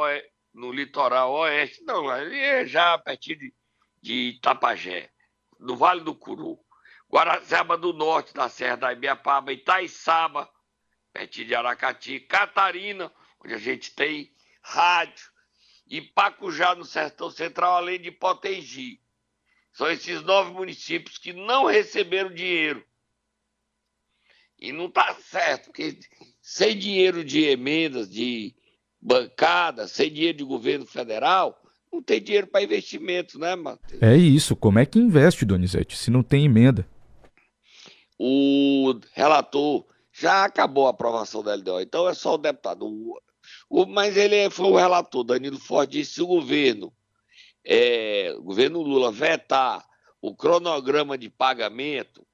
no 0.53 0.71
litoral 0.71 1.33
oeste, 1.33 1.83
não, 1.83 2.09
é 2.09 2.65
já 2.65 2.97
pertinho 2.97 3.39
de, 3.39 3.53
de 4.01 4.13
Itapajé, 4.29 5.11
no 5.59 5.75
Vale 5.75 5.99
do 5.99 6.15
Curu. 6.15 6.57
Guaracema 7.11 7.77
do 7.77 7.91
Norte, 7.91 8.33
da 8.33 8.47
Serra 8.47 8.77
da 8.77 8.93
Ibiapaba, 8.93 9.51
Itaiçaba, 9.51 10.49
pertinho 11.11 11.47
de 11.47 11.55
Aracati, 11.55 12.21
Catarina, 12.21 13.11
onde 13.43 13.53
a 13.53 13.57
gente 13.57 13.93
tem 13.93 14.33
rádio, 14.61 15.29
e 15.85 15.99
Pacujá, 15.99 16.73
no 16.73 16.85
Sertão 16.85 17.29
Central, 17.29 17.75
além 17.75 17.99
de 17.99 18.11
Potengi. 18.11 19.01
São 19.73 19.91
esses 19.91 20.21
nove 20.21 20.53
municípios 20.53 21.17
que 21.17 21.33
não 21.33 21.65
receberam 21.65 22.33
dinheiro. 22.33 22.87
E 24.61 24.71
não 24.71 24.85
está 24.87 25.15
certo, 25.15 25.65
porque 25.65 25.97
sem 26.41 26.77
dinheiro 26.77 27.23
de 27.23 27.45
emendas, 27.45 28.09
de 28.09 28.53
bancada, 29.01 29.87
sem 29.87 30.11
dinheiro 30.11 30.37
de 30.37 30.43
governo 30.43 30.85
federal, 30.85 31.61
não 31.91 32.01
tem 32.01 32.21
dinheiro 32.21 32.47
para 32.47 32.63
investimento, 32.63 33.39
né, 33.39 33.55
Matheus? 33.55 34.01
É 34.01 34.15
isso. 34.15 34.55
Como 34.55 34.79
é 34.79 34.85
que 34.85 34.99
investe, 34.99 35.45
Donizete, 35.45 35.95
se 35.95 36.11
não 36.11 36.21
tem 36.21 36.45
emenda? 36.45 36.85
o 38.19 38.99
relator 39.13 39.85
já 40.11 40.43
acabou 40.43 40.87
a 40.87 40.89
aprovação 40.89 41.41
da 41.41 41.55
LDO, 41.55 41.79
então 41.79 42.07
é 42.09 42.13
só 42.13 42.35
o 42.35 42.37
deputado. 42.37 42.85
O, 42.85 43.17
o, 43.69 43.85
mas 43.85 44.17
ele 44.17 44.49
foi 44.49 44.65
o 44.65 44.75
relator, 44.75 45.23
Danilo 45.23 45.57
Ford 45.57 45.89
disse 45.89 46.15
se 46.15 46.21
o 46.21 46.27
governo, 46.27 46.91
é, 47.63 48.35
o 48.37 48.43
governo 48.43 48.81
Lula 48.81 49.09
vetar 49.09 49.85
o 50.21 50.35
cronograma 50.35 51.17
de 51.17 51.29
pagamento 51.29 52.27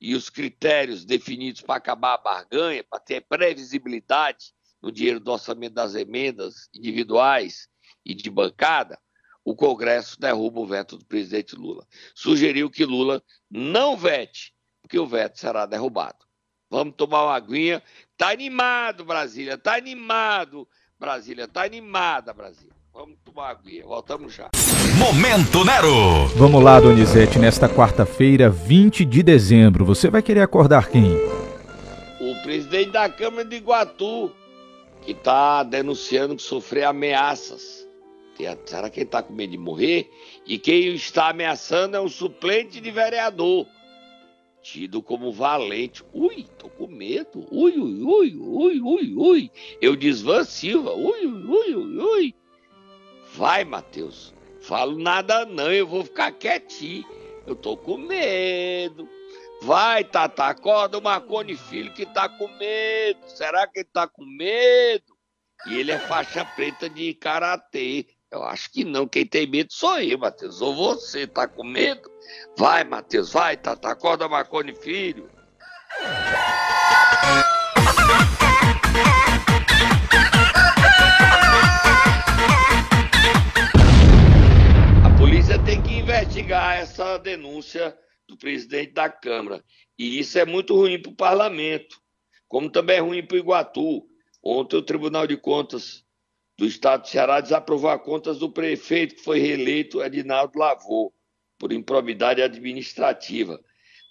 e 0.00 0.14
os 0.14 0.30
critérios 0.30 1.04
definidos 1.04 1.60
para 1.60 1.76
acabar 1.76 2.14
a 2.14 2.18
barganha, 2.18 2.84
para 2.84 3.00
ter 3.00 3.20
previsibilidade 3.22 4.52
no 4.80 4.92
dinheiro 4.92 5.18
do 5.18 5.32
orçamento 5.32 5.74
das 5.74 5.94
emendas 5.94 6.68
individuais 6.74 7.68
e 8.04 8.14
de 8.14 8.30
bancada, 8.30 8.98
o 9.44 9.56
Congresso 9.56 10.20
derruba 10.20 10.60
o 10.60 10.66
veto 10.66 10.96
do 10.96 11.04
presidente 11.04 11.56
Lula. 11.56 11.86
Sugeriu 12.14 12.70
que 12.70 12.84
Lula 12.84 13.22
não 13.50 13.96
vete 13.96 14.54
que 14.88 14.98
o 14.98 15.06
veto 15.06 15.38
será 15.38 15.66
derrubado. 15.66 16.26
Vamos 16.70 16.94
tomar 16.96 17.24
uma 17.24 17.34
aguinha. 17.34 17.82
Tá 18.16 18.30
animado, 18.30 19.04
Brasília. 19.04 19.56
Tá 19.56 19.76
animado, 19.76 20.68
Brasília. 20.98 21.48
Tá 21.48 21.64
animada, 21.64 22.32
Brasília. 22.32 22.77
Vamos 22.98 23.16
tomar 23.24 23.50
aguinha. 23.50 23.86
Voltamos 23.86 24.34
já. 24.34 24.50
Momento 24.98 25.64
Nero. 25.64 26.26
Vamos 26.36 26.60
lá, 26.60 26.80
Donizete. 26.80 27.38
Nesta 27.38 27.68
quarta-feira, 27.68 28.50
20 28.50 29.04
de 29.04 29.22
dezembro, 29.22 29.84
você 29.84 30.10
vai 30.10 30.20
querer 30.20 30.40
acordar 30.40 30.90
quem? 30.90 31.04
O 32.20 32.42
presidente 32.42 32.90
da 32.90 33.08
Câmara 33.08 33.44
de 33.44 33.54
Iguatu, 33.54 34.32
que 35.00 35.12
está 35.12 35.62
denunciando 35.62 36.34
que 36.34 36.42
sofreu 36.42 36.88
ameaças. 36.88 37.86
Será 38.66 38.90
que 38.90 38.98
ele 38.98 39.06
está 39.06 39.22
com 39.22 39.32
medo 39.32 39.52
de 39.52 39.58
morrer? 39.58 40.10
E 40.44 40.58
quem 40.58 40.92
está 40.92 41.28
ameaçando 41.28 41.96
é 41.96 42.00
o 42.00 42.08
suplente 42.08 42.80
de 42.80 42.90
vereador 42.90 43.64
tido 44.60 45.00
como 45.00 45.32
valente. 45.32 46.02
Ui, 46.12 46.46
tô 46.58 46.68
com 46.68 46.88
medo. 46.88 47.46
Ui, 47.52 47.78
ui, 47.78 48.02
ui, 48.02 48.36
ui, 48.36 48.80
ui, 48.80 49.14
ui. 49.16 49.50
Eu 49.80 49.94
desvan 49.94 50.42
Silva. 50.42 50.94
Ui, 50.94 51.26
ui, 51.26 51.74
ui, 51.76 51.98
ui. 51.98 52.34
Vai, 53.34 53.64
Matheus. 53.64 54.34
Falo 54.60 54.98
nada 54.98 55.46
não, 55.46 55.72
eu 55.72 55.86
vou 55.86 56.04
ficar 56.04 56.32
quietinho. 56.32 57.06
Eu 57.46 57.56
tô 57.56 57.76
com 57.76 57.96
medo. 57.96 59.08
Vai, 59.62 60.04
Tata, 60.04 60.44
acorda 60.44 60.98
o 60.98 61.02
Marconi 61.02 61.56
Filho 61.56 61.92
que 61.92 62.06
tá 62.06 62.28
com 62.28 62.48
medo. 62.58 63.20
Será 63.26 63.66
que 63.66 63.80
ele 63.80 63.88
tá 63.92 64.06
com 64.06 64.24
medo? 64.24 65.16
E 65.66 65.78
ele 65.78 65.90
é 65.90 65.98
faixa 65.98 66.44
preta 66.44 66.88
de 66.88 67.14
karatê. 67.14 68.06
Eu 68.30 68.44
acho 68.44 68.70
que 68.70 68.84
não. 68.84 69.08
Quem 69.08 69.26
tem 69.26 69.46
medo 69.46 69.72
sou 69.72 69.98
eu, 70.00 70.18
Matheus. 70.18 70.60
Ou 70.60 70.74
você, 70.74 71.26
tá 71.26 71.48
com 71.48 71.64
medo? 71.64 72.08
Vai, 72.56 72.84
Matheus, 72.84 73.32
vai, 73.32 73.56
Tata. 73.56 73.88
Acorda, 73.88 74.28
Marconi 74.28 74.74
Filho. 74.74 75.28
Essa 86.98 87.16
denúncia 87.16 87.96
do 88.26 88.36
presidente 88.36 88.92
da 88.92 89.08
Câmara. 89.08 89.64
E 89.96 90.18
isso 90.18 90.38
é 90.38 90.44
muito 90.44 90.74
ruim 90.74 91.00
para 91.00 91.12
o 91.12 91.16
parlamento, 91.16 92.00
como 92.48 92.70
também 92.70 92.96
é 92.96 93.00
ruim 93.00 93.24
para 93.24 93.36
o 93.36 93.38
Iguatu. 93.38 94.06
Ontem 94.42 94.76
o 94.76 94.82
Tribunal 94.82 95.26
de 95.26 95.36
Contas 95.36 96.04
do 96.56 96.66
Estado 96.66 97.02
do 97.02 97.08
Ceará 97.08 97.40
desaprovou 97.40 97.90
as 97.90 98.02
contas 98.02 98.38
do 98.38 98.50
prefeito 98.50 99.14
que 99.14 99.22
foi 99.22 99.38
reeleito, 99.38 100.02
Edinaldo 100.02 100.58
Lavô, 100.58 101.12
por 101.58 101.72
improbidade 101.72 102.42
administrativa. 102.42 103.60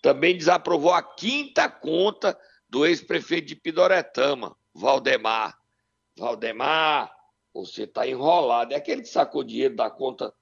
Também 0.02 0.38
desaprovou 0.38 0.94
a 0.94 1.04
quinta 1.04 1.70
conta 1.70 2.38
do 2.70 2.86
ex-prefeito 2.86 3.48
de 3.48 3.56
Pidoretama, 3.56 4.56
Valdemar. 4.74 5.58
Valdemar, 6.18 7.14
você 7.54 7.84
está 7.84 8.08
enrolado. 8.08 8.74
É 8.74 8.78
aquele 8.78 9.02
que 9.02 9.10
sacou 9.10 9.44
dinheiro 9.44 9.76
da 9.76 9.90
conta 9.90 10.34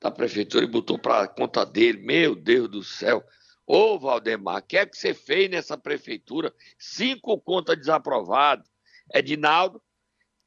da 0.00 0.10
prefeitura 0.10 0.64
e 0.64 0.68
botou 0.68 0.98
para 0.98 1.28
conta 1.28 1.64
dele. 1.64 1.98
Meu 1.98 2.34
Deus 2.34 2.68
do 2.68 2.82
céu. 2.82 3.24
Ô, 3.66 3.98
Valdemar, 3.98 4.58
o 4.58 4.62
que 4.62 4.78
é 4.78 4.86
que 4.86 4.96
você 4.96 5.12
fez 5.12 5.50
nessa 5.50 5.76
prefeitura? 5.76 6.54
Cinco 6.78 7.38
contas 7.40 7.76
desaprovadas. 7.76 8.66
Edinaldo 9.12 9.82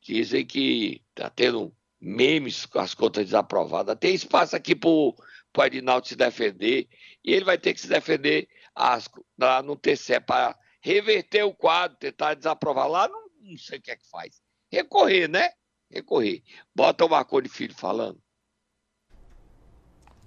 Dizem 0.01 0.43
que 0.43 1.03
está 1.09 1.29
tendo 1.29 1.75
memes 1.99 2.65
com 2.65 2.79
as 2.79 2.95
contas 2.95 3.25
desaprovadas. 3.25 3.95
Tem 3.99 4.15
espaço 4.15 4.55
aqui 4.55 4.75
para 4.75 4.89
o 4.89 5.15
Edinaldo 5.63 6.07
se 6.07 6.15
defender. 6.15 6.89
E 7.23 7.31
ele 7.31 7.45
vai 7.45 7.57
ter 7.57 7.73
que 7.73 7.79
se 7.79 7.87
defender 7.87 8.49
as, 8.73 9.07
lá 9.37 9.61
no 9.61 9.75
TCE 9.75 10.19
para 10.19 10.57
reverter 10.81 11.43
o 11.43 11.53
quadro, 11.53 11.99
tentar 11.99 12.33
desaprovar 12.33 12.87
lá. 12.87 13.07
Não, 13.07 13.29
não 13.41 13.57
sei 13.57 13.77
o 13.77 13.81
que 13.81 13.91
é 13.91 13.95
que 13.95 14.09
faz. 14.09 14.41
Recorrer, 14.71 15.27
né? 15.27 15.51
Recorrer. 15.91 16.41
Bota 16.73 17.05
o 17.05 17.09
Marconi 17.09 17.47
Filho 17.47 17.75
falando. 17.75 18.19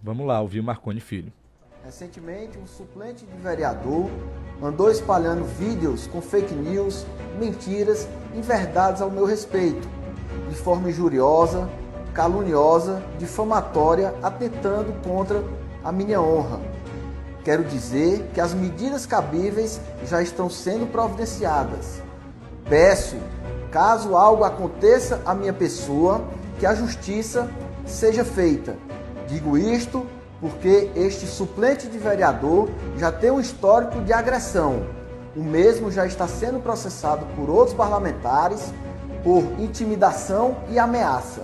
Vamos 0.05 0.27
lá, 0.27 0.39
ouvir 0.39 0.63
Marconi 0.63 1.01
Filho. 1.01 1.33
Recentemente, 1.83 2.59
um 2.59 2.67
suplente 2.67 3.25
de 3.25 3.39
vereador 3.39 4.11
andou 4.63 4.91
espalhando 4.91 5.47
vídeos 5.47 6.07
com 6.07 6.21
fake 6.21 6.53
news, 6.55 7.07
mentiras, 7.39 8.07
inverdades 8.35 9.01
ao 9.01 9.11
meu 9.11 9.25
respeito, 9.25 9.89
de 10.51 10.57
forma 10.57 10.91
injuriosa, 10.91 11.71
caluniosa, 12.13 13.03
difamatória, 13.19 14.15
atentando 14.23 14.93
contra 15.03 15.43
a 15.83 15.91
minha 15.91 16.21
honra. 16.21 16.61
Quero 17.43 17.65
dizer 17.65 18.29
que 18.35 18.43
as 18.43 18.53
medidas 18.53 19.07
cabíveis 19.07 19.81
já 20.05 20.21
estão 20.21 20.51
sendo 20.51 20.87
providenciadas. 20.87 22.03
Peço, 22.69 23.17
caso 23.71 24.15
algo 24.15 24.45
aconteça 24.45 25.23
à 25.25 25.35
minha 25.35 25.55
pessoa, 25.55 26.23
que 26.61 26.67
a 26.67 26.75
justiça 26.75 27.51
seja 27.87 28.23
feita 28.23 28.84
Digo 29.27 29.57
isto 29.57 30.07
porque 30.41 30.91
este 30.95 31.27
suplente 31.27 31.87
de 31.87 31.99
vereador 31.99 32.69
já 32.99 33.11
tem 33.11 33.31
um 33.31 33.41
histórico 33.41 34.01
de 34.03 34.13
agressão. 34.13 34.87
O 35.35 35.43
mesmo 35.43 35.91
já 35.91 36.07
está 36.07 36.29
sendo 36.29 36.61
processado 36.61 37.25
por 37.35 37.49
outros 37.49 37.75
parlamentares 37.75 38.73
por 39.23 39.43
intimidação 39.59 40.57
e 40.69 40.79
ameaça. 40.79 41.43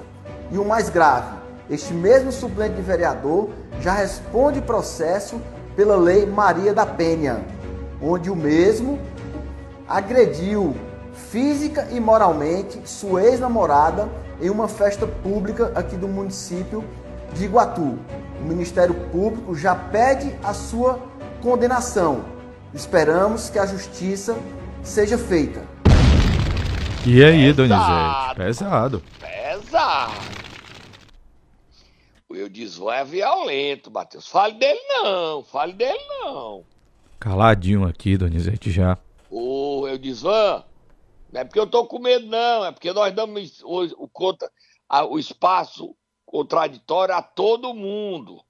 E 0.52 0.58
o 0.58 0.64
mais 0.64 0.90
grave, 0.90 1.34
este 1.70 1.94
mesmo 1.94 2.30
suplente 2.30 2.75
de 2.75 2.82
vereador 2.82 3.49
já 3.80 3.94
responde 3.94 4.60
processo 4.60 5.40
pela 5.75 5.96
Lei 5.96 6.26
Maria 6.26 6.75
da 6.75 6.84
Penha, 6.84 7.40
onde 8.02 8.30
o 8.30 8.37
mesmo 8.37 8.99
agrediu 9.88 10.76
física 11.30 11.88
e 11.90 11.99
moralmente 11.99 12.80
sua 12.84 13.22
ex-namorada 13.22 14.08
em 14.40 14.50
uma 14.50 14.68
festa 14.68 15.06
pública 15.06 15.72
aqui 15.75 15.96
do 15.96 16.08
município 16.08 16.84
de 17.34 17.44
Iguatu. 17.44 17.99
O 18.40 18.42
Ministério 18.42 18.94
Público 19.10 19.54
já 19.54 19.75
pede 19.75 20.34
a 20.42 20.54
sua 20.54 20.99
condenação. 21.42 22.25
Esperamos 22.72 23.50
que 23.50 23.58
a 23.58 23.66
justiça 23.66 24.37
seja 24.82 25.18
feita. 25.18 25.66
E 27.06 27.25
aí, 27.25 27.52
Donizete? 27.52 28.34
Pesado. 28.37 29.02
Pesado. 29.18 30.40
O 32.28 32.37
Eudisvan 32.37 32.94
é 32.94 33.04
violento, 33.04 33.90
Matheus. 33.90 34.28
Fale 34.28 34.54
dele 34.54 34.78
não, 34.88 35.42
fale 35.42 35.72
dele 35.72 35.99
não. 36.22 36.64
Caladinho 37.18 37.84
aqui, 37.84 38.16
Donizete, 38.16 38.70
já. 38.70 38.96
Ô, 39.28 39.88
Eudisvan, 39.88 40.62
não 41.32 41.40
é 41.40 41.44
porque 41.44 41.58
eu 41.58 41.66
tô 41.66 41.84
com 41.87 41.99
medo, 41.99 42.26
não. 42.26 42.64
É 42.64 42.70
porque 42.70 42.92
nós 42.92 43.12
damos 43.12 43.60
o, 43.64 43.82
o, 44.04 44.08
conta, 44.08 44.50
a, 44.88 45.04
o 45.04 45.18
espaço 45.18 45.96
contraditório 46.30 47.14
a 47.14 47.20
todo 47.20 47.75
mundo. 47.75 48.40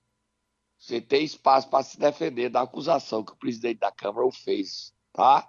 Você 0.79 1.01
tem 1.01 1.25
espaço 1.25 1.69
para 1.69 1.83
se 1.83 1.99
defender 1.99 2.51
da 2.51 2.61
acusação 2.61 3.25
que 3.25 3.33
o 3.33 3.37
presidente 3.37 3.81
da 3.81 3.91
Câmara 3.91 4.27
o 4.27 4.31
fez, 4.31 4.93
tá? 5.13 5.49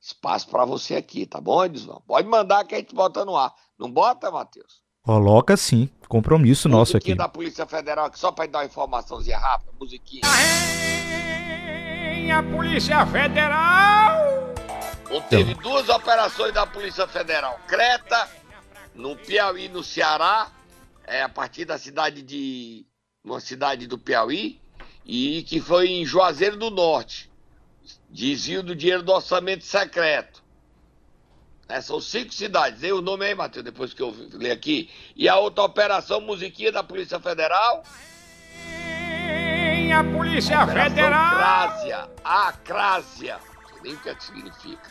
Espaço 0.00 0.48
para 0.48 0.64
você 0.64 0.94
aqui, 0.94 1.26
tá 1.26 1.40
bom, 1.40 1.64
Edson? 1.64 2.00
Pode 2.06 2.28
mandar 2.28 2.64
que 2.64 2.76
a 2.76 2.78
gente 2.78 2.94
bota 2.94 3.24
no 3.24 3.36
ar. 3.36 3.52
Não 3.76 3.90
bota, 3.90 4.30
Matheus? 4.30 4.82
Coloca 5.02 5.56
sim. 5.56 5.88
Compromisso 6.08 6.68
musiquinha 6.68 6.78
nosso 6.78 6.96
aqui. 6.96 7.14
da 7.14 7.28
Polícia 7.28 7.66
Federal 7.66 8.06
aqui, 8.06 8.18
só 8.18 8.30
para 8.30 8.46
dar 8.46 8.58
uma 8.60 8.66
informaçãozinha 8.66 9.38
rápida. 9.38 9.72
Musiquinha. 9.78 10.22
A 12.36 12.42
Polícia 12.42 13.04
Federal! 13.06 14.54
teve 15.28 15.54
duas 15.54 15.88
operações 15.88 16.52
da 16.52 16.66
Polícia 16.66 17.06
Federal. 17.06 17.58
Creta, 17.66 18.28
no 18.94 19.16
Piauí, 19.16 19.68
no 19.68 19.82
Ceará, 19.82 20.50
é, 21.06 21.22
a 21.22 21.28
partir 21.28 21.64
da 21.64 21.78
cidade 21.78 22.22
de. 22.22 22.86
uma 23.22 23.40
cidade 23.40 23.86
do 23.86 23.98
Piauí, 23.98 24.60
e 25.04 25.42
que 25.42 25.60
foi 25.60 25.88
em 25.88 26.04
Juazeiro 26.04 26.56
do 26.56 26.70
Norte. 26.70 27.30
Desvio 28.08 28.62
do 28.62 28.74
dinheiro 28.74 29.02
do 29.02 29.12
orçamento 29.12 29.64
secreto. 29.64 30.42
É, 31.68 31.80
são 31.80 32.00
cinco 32.00 32.32
cidades. 32.32 32.80
Dei 32.80 32.92
o 32.92 33.00
nome 33.00 33.26
aí, 33.26 33.34
Matheus, 33.34 33.64
depois 33.64 33.92
que 33.92 34.02
eu 34.02 34.10
li 34.32 34.50
aqui. 34.50 34.90
E 35.16 35.28
a 35.28 35.36
outra 35.38 35.64
operação, 35.64 36.20
musiquinha 36.20 36.70
da 36.70 36.82
Polícia 36.82 37.18
Federal. 37.18 37.82
A 39.94 40.04
Polícia 40.04 40.66
Federal! 40.66 41.36
Crásia. 41.36 42.10
A 42.24 42.52
Crásia. 42.52 43.38
Não 43.38 43.68
sei 43.68 43.80
nem 43.82 43.94
o 43.94 44.00
que, 44.00 44.08
é 44.08 44.14
que 44.14 44.24
significa. 44.24 44.90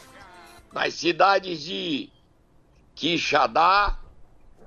Nas 0.71 0.93
cidades 0.93 1.61
de 1.61 2.09
Quixadá, 2.95 3.99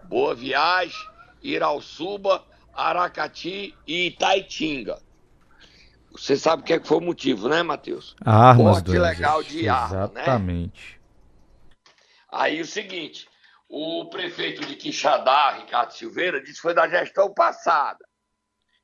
Boa 0.05 0.35
Viagem, 0.35 0.97
Irauçuba, 1.55 2.45
Aracati 2.75 3.75
e 3.87 4.07
Itaitinga. 4.09 5.01
Você 6.13 6.37
sabe 6.37 6.63
o 6.63 6.65
que, 6.65 6.73
é 6.73 6.81
que 6.81 6.89
foi 6.89 6.99
o 6.99 7.03
motivo, 7.03 7.49
né, 7.49 7.63
Matheus? 7.63 8.17
Armas, 8.25 8.83
Porte 8.83 8.99
legal 8.99 9.43
de 9.43 9.69
arma, 9.69 10.09
né? 10.09 10.23
Exatamente. 10.23 11.01
Aí 12.33 12.61
o 12.61 12.67
seguinte, 12.67 13.29
o 13.69 14.07
prefeito 14.07 14.65
de 14.65 14.77
Quixadá, 14.77 15.53
Ricardo 15.53 15.93
Silveira, 15.93 16.41
disse 16.41 16.55
que 16.55 16.63
foi 16.63 16.75
da 16.75 16.89
gestão 16.89 17.33
passada. 17.33 18.05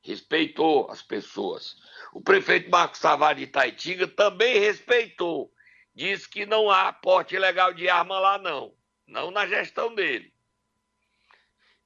Respeitou 0.01 0.89
as 0.91 1.01
pessoas. 1.01 1.75
O 2.13 2.21
prefeito 2.21 2.69
Marcos 2.69 2.99
Tavares 2.99 3.37
de 3.37 3.45
Itaitinga 3.45 4.07
também 4.07 4.59
respeitou. 4.59 5.51
Disse 5.95 6.27
que 6.27 6.45
não 6.45 6.69
há 6.69 6.91
porte 6.91 7.35
ilegal 7.35 7.73
de 7.73 7.87
arma 7.87 8.19
lá, 8.19 8.37
não. 8.37 8.73
Não 9.07 9.31
na 9.31 9.47
gestão 9.47 9.93
dele. 9.93 10.32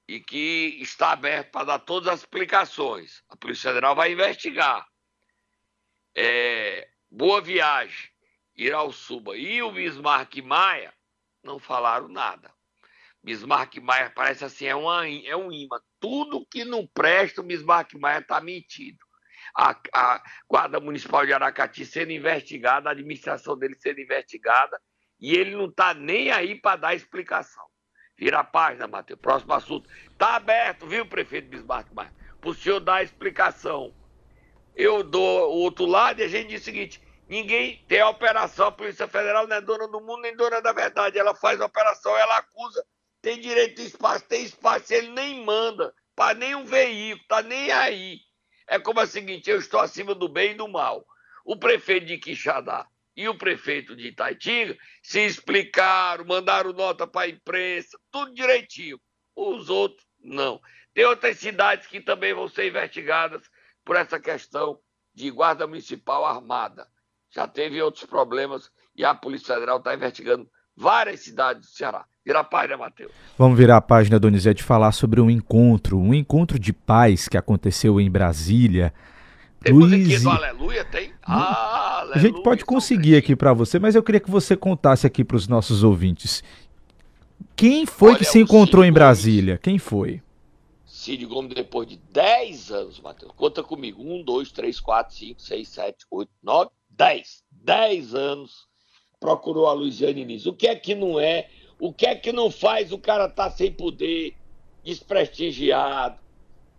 E 0.07 0.19
que 0.19 0.77
está 0.79 1.11
aberto 1.11 1.51
para 1.51 1.65
dar 1.65 1.79
todas 1.79 2.07
as 2.07 2.19
explicações. 2.21 3.23
A 3.29 3.35
Polícia 3.35 3.69
Federal 3.69 3.95
vai 3.95 4.13
investigar. 4.13 4.87
É, 6.15 6.89
Boa 7.11 7.41
Viagem, 7.41 8.09
Irauçuba 8.55 9.37
e 9.37 9.61
o 9.61 9.71
Bismarck 9.71 10.41
Maia 10.41 10.93
não 11.43 11.59
falaram 11.59 12.07
nada. 12.07 12.51
Bismarck 13.23 13.77
Maia 13.77 14.09
parece 14.09 14.45
assim, 14.45 14.65
é, 14.65 14.75
uma, 14.75 15.07
é 15.07 15.35
um 15.35 15.51
imã. 15.51 15.79
Tudo 15.99 16.45
que 16.45 16.63
não 16.63 16.87
presta, 16.87 17.41
o 17.41 17.43
Bismarck 17.43 17.93
Maia 17.95 18.19
está 18.19 18.39
mentindo. 18.39 18.99
A, 19.55 19.79
a 19.93 20.23
Guarda 20.47 20.79
Municipal 20.79 21.25
de 21.25 21.33
Aracati 21.33 21.85
sendo 21.85 22.11
investigada, 22.11 22.89
a 22.89 22.91
administração 22.91 23.57
dele 23.57 23.75
sendo 23.75 23.99
investigada, 23.99 24.79
e 25.19 25.33
ele 25.35 25.55
não 25.55 25.65
está 25.65 25.93
nem 25.93 26.31
aí 26.31 26.59
para 26.59 26.77
dar 26.77 26.95
explicação. 26.95 27.65
Vira 28.17 28.39
a 28.39 28.43
página, 28.43 28.87
Matheus. 28.87 29.19
Próximo 29.19 29.53
assunto. 29.53 29.89
Está 30.11 30.35
aberto, 30.35 30.87
viu, 30.87 31.05
prefeito 31.05 31.49
Bismarck 31.49 31.87
Maia? 31.93 32.11
Para 32.41 32.49
o 32.49 32.53
senhor 32.53 32.79
dar 32.79 32.95
a 32.95 33.03
explicação. 33.03 33.93
Eu 34.75 35.03
dou 35.03 35.51
o 35.51 35.59
outro 35.59 35.85
lado 35.85 36.19
e 36.19 36.23
a 36.23 36.27
gente 36.27 36.49
diz 36.49 36.61
o 36.61 36.65
seguinte: 36.65 37.01
ninguém 37.29 37.83
tem 37.87 37.99
a 38.01 38.09
operação, 38.09 38.67
a 38.67 38.71
Polícia 38.71 39.07
Federal 39.07 39.47
não 39.47 39.55
é 39.55 39.61
dona 39.61 39.87
do 39.87 40.01
mundo 40.01 40.21
nem 40.21 40.35
dona 40.35 40.61
da 40.61 40.73
verdade. 40.73 41.17
Ela 41.17 41.35
faz 41.35 41.61
a 41.61 41.65
operação, 41.65 42.15
ela 42.17 42.37
acusa, 42.37 42.83
tem 43.21 43.39
direito 43.39 43.75
de 43.75 43.87
espaço, 43.87 44.25
tem 44.25 44.43
espaço, 44.43 44.93
ele 44.93 45.09
nem 45.09 45.43
manda 45.43 45.93
para 46.15 46.33
nenhum 46.35 46.65
veículo, 46.65 47.27
tá 47.27 47.41
nem 47.43 47.71
aí. 47.71 48.19
É 48.67 48.79
como 48.79 48.99
é 48.99 49.03
o 49.03 49.07
seguinte: 49.07 49.49
eu 49.49 49.59
estou 49.59 49.79
acima 49.79 50.15
do 50.15 50.27
bem 50.27 50.51
e 50.51 50.55
do 50.55 50.67
mal. 50.67 51.05
O 51.45 51.55
prefeito 51.55 52.07
de 52.07 52.17
Quixadá 52.17 52.87
e 53.17 53.27
o 53.27 53.35
prefeito 53.35 53.95
de 53.95 54.09
Itaitinga 54.09 54.77
se 55.01 55.25
explicaram, 55.25 56.23
mandaram 56.23 56.71
nota 56.71 57.07
para 57.07 57.25
a 57.25 57.29
imprensa, 57.29 57.97
tudo 58.11 58.31
direitinho. 58.31 58.99
Os 59.35 59.69
outros, 59.69 60.05
não. 60.23 60.61
Tem 60.93 61.03
outras 61.03 61.39
cidades 61.39 61.87
que 61.87 61.99
também 61.99 62.33
vão 62.33 62.47
ser 62.47 62.69
investigadas 62.69 63.41
por 63.83 63.95
essa 63.95 64.19
questão 64.19 64.79
de 65.15 65.31
guarda 65.31 65.65
municipal 65.65 66.25
armada. 66.25 66.87
Já 67.33 67.47
teve 67.47 67.81
outros 67.81 68.05
problemas 68.05 68.69
e 68.95 69.03
a 69.03 69.15
Polícia 69.15 69.55
Federal 69.55 69.79
está 69.79 69.95
investigando 69.95 70.47
várias 70.75 71.21
cidades 71.21 71.67
do 71.67 71.75
Ceará. 71.75 72.05
Vira 72.23 72.41
a 72.41 72.43
página, 72.43 72.77
Matheus. 72.77 73.11
Vamos 73.37 73.57
virar 73.57 73.77
a 73.77 73.81
página, 73.81 74.19
Donizete, 74.19 74.61
falar 74.61 74.91
sobre 74.91 75.19
um 75.19 75.29
encontro, 75.29 75.97
um 75.97 76.13
encontro 76.13 76.59
de 76.59 76.71
paz 76.71 77.27
que 77.27 77.37
aconteceu 77.37 77.99
em 77.99 78.11
Brasília. 78.11 78.93
Tem 79.61 79.73
musiquinha 79.73 80.19
do 80.19 80.29
Aleluia? 80.29 80.85
Tem? 80.85 81.11
Ah, 81.23 82.07
A 82.13 82.19
gente 82.19 82.41
pode 82.41 82.63
conseguir 82.63 83.15
aqui 83.15 83.35
para 83.35 83.53
você, 83.53 83.79
mas 83.79 83.95
eu 83.95 84.03
queria 84.03 84.19
que 84.21 84.29
você 84.29 84.55
contasse 84.55 85.05
aqui 85.05 85.23
para 85.23 85.37
os 85.37 85.47
nossos 85.47 85.83
ouvintes. 85.83 86.43
Quem 87.55 87.85
foi 87.85 88.09
Olha, 88.11 88.19
que 88.19 88.25
se 88.25 88.39
encontrou 88.39 88.83
em 88.83 88.87
Cid 88.87 88.93
Brasília? 88.93 89.57
Quem 89.57 89.79
foi? 89.79 90.21
Cid 90.85 91.25
Gomes, 91.25 91.53
depois 91.53 91.87
de 91.87 91.97
10 92.11 92.71
anos, 92.71 92.99
Matheus. 92.99 93.31
Conta 93.35 93.63
comigo. 93.63 94.01
1, 94.01 94.23
2, 94.23 94.51
3, 94.51 94.79
4, 94.79 95.15
5, 95.15 95.41
6, 95.41 95.67
7, 95.67 96.05
8, 96.09 96.31
9, 96.43 96.71
10. 96.89 97.43
10 97.51 98.15
anos 98.15 98.67
procurou 99.19 99.67
a 99.67 99.73
Luiziane 99.73 100.21
Nunes. 100.21 100.45
O 100.45 100.53
que 100.53 100.67
é 100.67 100.75
que 100.75 100.95
não 100.95 101.19
é? 101.19 101.47
O 101.79 101.93
que 101.93 102.05
é 102.05 102.15
que 102.15 102.31
não 102.31 102.49
faz 102.49 102.91
o 102.91 102.97
cara 102.97 103.25
estar 103.25 103.49
sem 103.51 103.71
poder, 103.71 104.35
desprestigiado, 104.83 106.19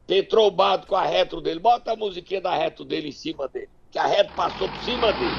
ter 0.09 0.23
trombado 0.27 0.87
com 0.87 0.97
a 0.97 1.05
retro 1.05 1.39
dele? 1.41 1.61
Bota 1.61 1.93
a 1.93 1.97
musiquinha 1.97 2.41
da 2.41 2.57
retro 2.57 2.83
dele 2.85 3.09
em 3.09 3.13
cima 3.13 3.47
dele. 3.47 3.69
Que 3.93 3.99
a 3.99 4.07
retro 4.07 4.35
passou 4.35 4.67
por 4.67 4.83
cima 4.83 5.13
dele. 5.13 5.37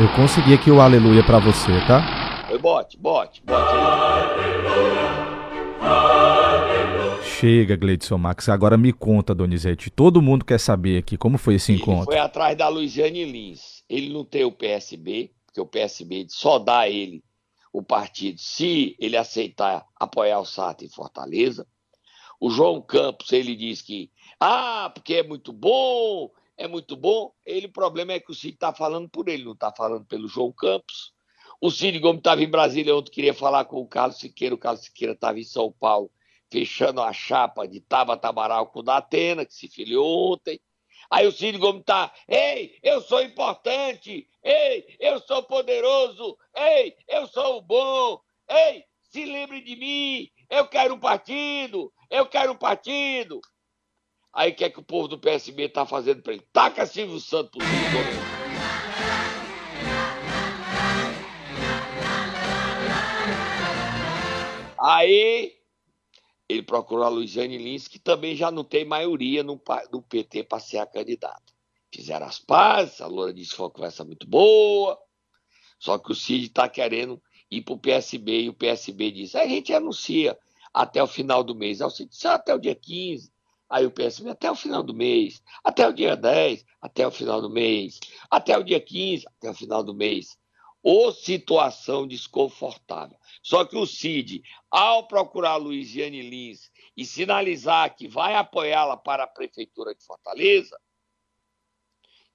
Eu 0.00 0.08
consegui 0.16 0.54
aqui 0.54 0.70
o 0.70 0.80
aleluia 0.80 1.22
para 1.22 1.38
você, 1.38 1.70
tá? 1.86 2.46
Foi, 2.48 2.58
bote, 2.58 2.96
bote, 2.98 3.42
bote. 3.44 3.74
Chega, 7.38 7.76
Gleidson 7.76 8.16
Max. 8.16 8.48
Agora 8.48 8.78
me 8.78 8.92
conta, 8.94 9.34
Donizete. 9.34 9.90
Todo 9.90 10.22
mundo 10.22 10.44
quer 10.44 10.58
saber 10.58 10.98
aqui 10.98 11.18
como 11.18 11.36
foi 11.36 11.54
esse 11.56 11.72
Ele 11.72 11.82
encontro. 11.82 12.06
foi 12.06 12.18
atrás 12.18 12.56
da 12.56 12.68
Luiziane 12.68 13.24
Lins. 13.26 13.82
Ele 13.88 14.10
não 14.10 14.24
tem 14.24 14.44
o 14.44 14.52
PSB, 14.52 15.32
porque 15.46 15.60
o 15.60 15.66
PSB 15.66 16.26
só 16.30 16.58
dá 16.58 16.80
a 16.80 16.88
ele 16.88 17.22
o 17.72 17.82
partido 17.82 18.38
se 18.40 18.96
ele 18.98 19.16
aceitar 19.16 19.84
apoiar 19.98 20.40
o 20.40 20.44
Sarto 20.46 20.84
em 20.84 20.88
Fortaleza. 20.88 21.66
O 22.40 22.48
João 22.50 22.80
Campos, 22.80 23.30
ele 23.32 23.54
diz 23.54 23.82
que, 23.82 24.10
ah, 24.40 24.90
porque 24.94 25.16
é 25.16 25.22
muito 25.22 25.52
bom, 25.52 26.30
é 26.56 26.66
muito 26.66 26.96
bom. 26.96 27.34
Ele, 27.44 27.66
o 27.66 27.72
problema 27.72 28.14
é 28.14 28.20
que 28.20 28.30
o 28.30 28.34
Cid 28.34 28.54
está 28.54 28.72
falando 28.72 29.10
por 29.10 29.28
ele, 29.28 29.44
não 29.44 29.52
está 29.52 29.70
falando 29.70 30.06
pelo 30.06 30.26
João 30.26 30.50
Campos. 30.50 31.12
O 31.60 31.70
Cid 31.70 31.98
Gomes 31.98 32.20
estava 32.20 32.42
em 32.42 32.48
Brasília 32.48 32.96
ontem, 32.96 33.10
queria 33.10 33.34
falar 33.34 33.66
com 33.66 33.76
o 33.82 33.86
Carlos 33.86 34.18
Siqueira, 34.18 34.54
o 34.54 34.58
Carlos 34.58 34.84
Siqueira 34.84 35.12
estava 35.12 35.38
em 35.38 35.44
São 35.44 35.70
Paulo, 35.70 36.10
fechando 36.50 37.02
a 37.02 37.12
chapa 37.12 37.68
de 37.68 37.80
Taba 37.80 38.16
Tabaral 38.16 38.66
com 38.68 38.80
o 38.80 38.82
Datena, 38.82 39.44
que 39.44 39.52
se 39.52 39.68
filiou 39.68 40.32
ontem. 40.32 40.58
Aí 41.10 41.26
o 41.26 41.32
Cid 41.32 41.58
Gomes 41.58 41.84
tá, 41.84 42.10
ei, 42.26 42.78
eu 42.82 43.02
sou 43.02 43.20
importante, 43.22 44.26
ei, 44.42 44.96
eu 44.98 45.20
sou 45.20 45.42
poderoso, 45.42 46.38
ei, 46.56 46.96
eu 47.06 47.26
sou 47.26 47.58
o 47.58 47.62
bom, 47.62 48.18
ei, 48.48 48.84
se 49.02 49.26
lembre 49.26 49.60
de 49.60 49.76
mim, 49.76 50.30
eu 50.48 50.66
quero 50.66 50.94
um 50.94 51.00
partido, 51.00 51.92
eu 52.10 52.26
quero 52.26 52.52
um 52.52 52.56
partido. 52.56 53.40
Aí 54.32 54.50
o 54.50 54.54
que 54.54 54.64
é 54.64 54.70
que 54.70 54.80
o 54.80 54.84
povo 54.84 55.08
do 55.08 55.18
PSB 55.18 55.68
tá 55.68 55.86
fazendo 55.86 56.22
para 56.22 56.32
ele? 56.32 56.46
Taca 56.52 56.86
Silvio 56.86 57.20
Santos 57.20 57.62
Cid 57.62 57.92
Gomes. 57.92 58.30
Aí 64.78 65.54
ele 66.48 66.62
procurou 66.62 67.04
a 67.04 67.08
Luiziane 67.08 67.58
Lins, 67.58 67.86
que 67.86 67.98
também 67.98 68.34
já 68.34 68.50
não 68.50 68.64
tem 68.64 68.84
maioria 68.84 69.42
no, 69.42 69.60
no 69.92 70.02
PT 70.02 70.44
para 70.44 70.58
ser 70.58 70.78
a 70.78 70.86
candidata. 70.86 71.52
Fizeram 71.92 72.26
as 72.26 72.38
pazes, 72.38 73.00
a 73.00 73.06
Loura 73.06 73.32
disse 73.32 73.50
que 73.50 73.56
foi 73.56 73.66
uma 73.66 73.72
conversa 73.72 74.04
muito 74.04 74.26
boa, 74.26 74.98
só 75.78 75.98
que 75.98 76.12
o 76.12 76.14
Cid 76.14 76.46
está 76.46 76.68
querendo 76.68 77.20
ir 77.50 77.62
para 77.62 77.74
o 77.74 77.78
PSB 77.78 78.42
e 78.42 78.48
o 78.48 78.54
PSB 78.54 79.10
diz: 79.10 79.34
a 79.34 79.46
gente 79.46 79.72
anuncia 79.74 80.38
até 80.72 81.02
o 81.02 81.06
final 81.06 81.42
do 81.42 81.54
mês. 81.54 81.80
Aí 81.80 81.88
o 81.88 81.90
disse: 81.90 82.26
ah, 82.26 82.34
até 82.34 82.54
o 82.54 82.58
dia 82.58 82.74
15. 82.74 83.32
Aí 83.68 83.86
o 83.86 83.90
PSB 83.90 84.30
até 84.30 84.50
o 84.50 84.56
final 84.56 84.82
do 84.82 84.92
mês, 84.92 85.40
até 85.62 85.86
o 85.86 85.92
dia 85.92 86.16
10, 86.16 86.64
até 86.82 87.06
o 87.06 87.10
final 87.10 87.40
do 87.40 87.48
mês, 87.48 88.00
até 88.28 88.58
o 88.58 88.64
dia 88.64 88.80
15, 88.80 89.26
até 89.28 89.50
o 89.50 89.54
final 89.54 89.84
do 89.84 89.94
mês 89.94 90.36
ou 90.82 91.12
situação 91.12 92.06
desconfortável. 92.06 93.16
Só 93.42 93.64
que 93.64 93.76
o 93.76 93.86
Cid, 93.86 94.42
ao 94.70 95.06
procurar 95.06 95.56
Luiziane 95.56 96.22
Lins 96.22 96.70
e 96.96 97.04
sinalizar 97.04 97.94
que 97.94 98.08
vai 98.08 98.34
apoiá-la 98.34 98.96
para 98.96 99.24
a 99.24 99.28
Prefeitura 99.28 99.94
de 99.94 100.04
Fortaleza, 100.04 100.78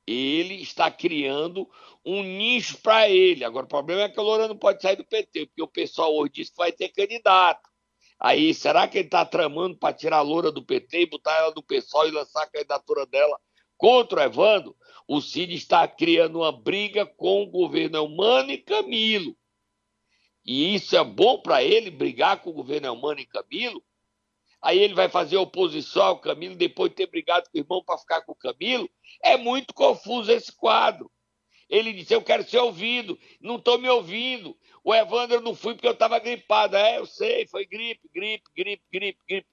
ele 0.08 0.62
está 0.62 0.92
criando 0.92 1.68
um 2.06 2.22
nicho 2.22 2.78
para 2.78 3.10
ele. 3.10 3.44
Agora, 3.44 3.66
o 3.66 3.70
problema 3.70 4.04
é 4.04 4.10
que 4.10 4.20
o 4.20 4.24
Loura 4.24 4.48
não 4.48 4.58
pode 4.58 4.82
sair 4.82 4.96
do 4.96 5.06
PT, 5.06 5.48
porque 5.48 5.64
o 5.64 5.68
pessoal 5.68 6.16
hoje 6.16 6.34
diz 6.34 6.50
que 6.52 6.58
vai 6.58 6.72
ter 6.72 6.90
candidato. 6.90 7.68
Aí, 8.26 8.56
será 8.56 8.88
que 8.88 8.98
ele 8.98 9.06
está 9.08 9.24
tramando 9.24 9.78
para 9.78 9.94
tirar 9.94 10.18
a 10.18 10.22
Loura 10.22 10.52
do 10.52 10.66
PT 10.66 11.02
e 11.02 11.06
botar 11.06 11.32
ela 11.38 11.52
do 11.52 11.62
PSOL 11.62 12.08
e 12.08 12.12
lançar 12.12 12.42
a 12.42 12.50
candidatura 12.50 13.06
dela 13.06 13.40
contra 13.78 14.22
o 14.22 14.24
Evandro? 14.24 14.76
O 15.08 15.22
Cid 15.22 15.54
está 15.54 15.88
criando 15.88 16.40
uma 16.40 16.52
briga 16.52 17.06
com 17.06 17.44
o 17.44 17.46
governo 17.46 17.98
Elmano 17.98 18.50
e 18.50 18.58
Camilo. 18.58 19.38
E 20.44 20.74
isso 20.74 20.98
é 20.98 21.04
bom 21.04 21.40
para 21.40 21.62
ele, 21.62 21.92
brigar 21.92 22.42
com 22.42 22.50
o 22.50 22.54
governo 22.54 22.88
Elmano 22.88 23.20
e 23.20 23.28
Camilo. 23.28 23.84
Aí 24.60 24.80
ele 24.80 24.96
vai 24.96 25.08
fazer 25.08 25.38
oposição 25.38 26.06
ao 26.06 26.20
Camilo 26.20 26.56
depois 26.56 26.90
de 26.90 26.96
ter 26.96 27.06
brigado 27.06 27.48
com 27.52 27.60
o 27.60 27.62
irmão 27.62 27.84
para 27.84 28.00
ficar 28.00 28.22
com 28.24 28.32
o 28.32 28.36
Camilo. 28.36 28.90
É 29.22 29.38
muito 29.38 29.72
confuso 29.72 30.32
esse 30.32 30.52
quadro. 30.52 31.12
Ele 31.70 31.94
disse: 31.94 32.14
Eu 32.14 32.22
quero 32.22 32.44
ser 32.44 32.60
ouvido, 32.60 33.18
não 33.42 33.56
estou 33.58 33.78
me 33.78 33.90
ouvindo. 33.90 34.58
O 34.84 34.94
Evandro 34.94 35.42
não 35.42 35.56
fui 35.56 35.74
porque 35.74 35.88
eu 35.88 35.94
estava 35.94 36.20
gripado. 36.20 36.76
É, 36.76 36.98
eu 36.98 37.06
sei, 37.06 37.48
foi 37.48 37.66
gripe, 37.66 38.10
gripe, 38.14 38.44
gripe, 38.56 38.84
gripe, 38.92 39.20
gripe. 39.28 39.48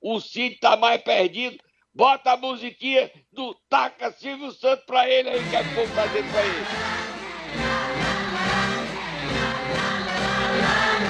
O 0.00 0.20
Cid 0.20 0.54
está 0.54 0.76
mais 0.76 1.02
perdido. 1.02 1.58
Bota 1.92 2.32
a 2.32 2.36
musiquinha 2.36 3.10
do 3.32 3.54
Taca 3.68 4.12
Silvio 4.12 4.52
Santos 4.52 4.84
pra 4.86 5.08
ele 5.10 5.28
aí, 5.30 5.50
que 5.50 5.56
é 5.56 5.62
povo 5.74 5.92
fazendo 5.94 6.30
pra 6.30 6.44
ele. 6.44 6.98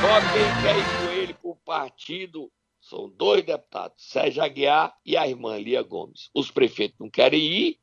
Só 0.01 0.21
quem 0.33 0.63
quer 0.63 0.79
ir 0.79 0.85
com 0.85 1.13
ele 1.13 1.35
pro 1.35 1.57
partido 1.57 2.51
são 2.81 3.11
dois 3.11 3.45
deputados, 3.45 3.97
Sérgio 3.99 4.43
Aguiar 4.43 4.97
e 5.05 5.17
a 5.17 5.29
irmã 5.29 5.59
Lia 5.59 5.83
Gomes. 5.83 6.31
Os 6.33 6.51
prefeitos 6.51 6.99
não 6.99 7.11
querem 7.11 7.41
ir 7.41 7.79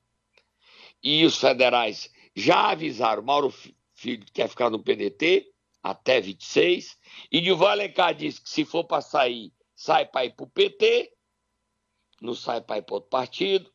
e 1.04 1.26
os 1.26 1.38
federais 1.38 2.10
já 2.36 2.72
avisaram. 2.72 3.24
Mauro 3.24 3.54
Filho 3.94 4.26
quer 4.34 4.50
ficar 4.50 4.70
no 4.70 4.84
PDT 4.84 5.52
até 5.82 6.20
26 6.20 6.98
e 7.32 7.42
de 7.42 7.52
Alencar 7.52 8.14
disse 8.14 8.42
que 8.42 8.50
se 8.50 8.66
for 8.66 8.84
para 8.84 9.02
sair, 9.02 9.54
sai 9.76 10.06
para 10.06 10.26
ir 10.26 10.36
para 10.36 10.44
o 10.44 10.50
PT 10.50 11.16
não 12.22 12.34
sai 12.34 12.62
para 12.62 12.78
ir 12.78 12.82
para 12.82 12.96
outro 12.96 13.10
partido, 13.10 13.70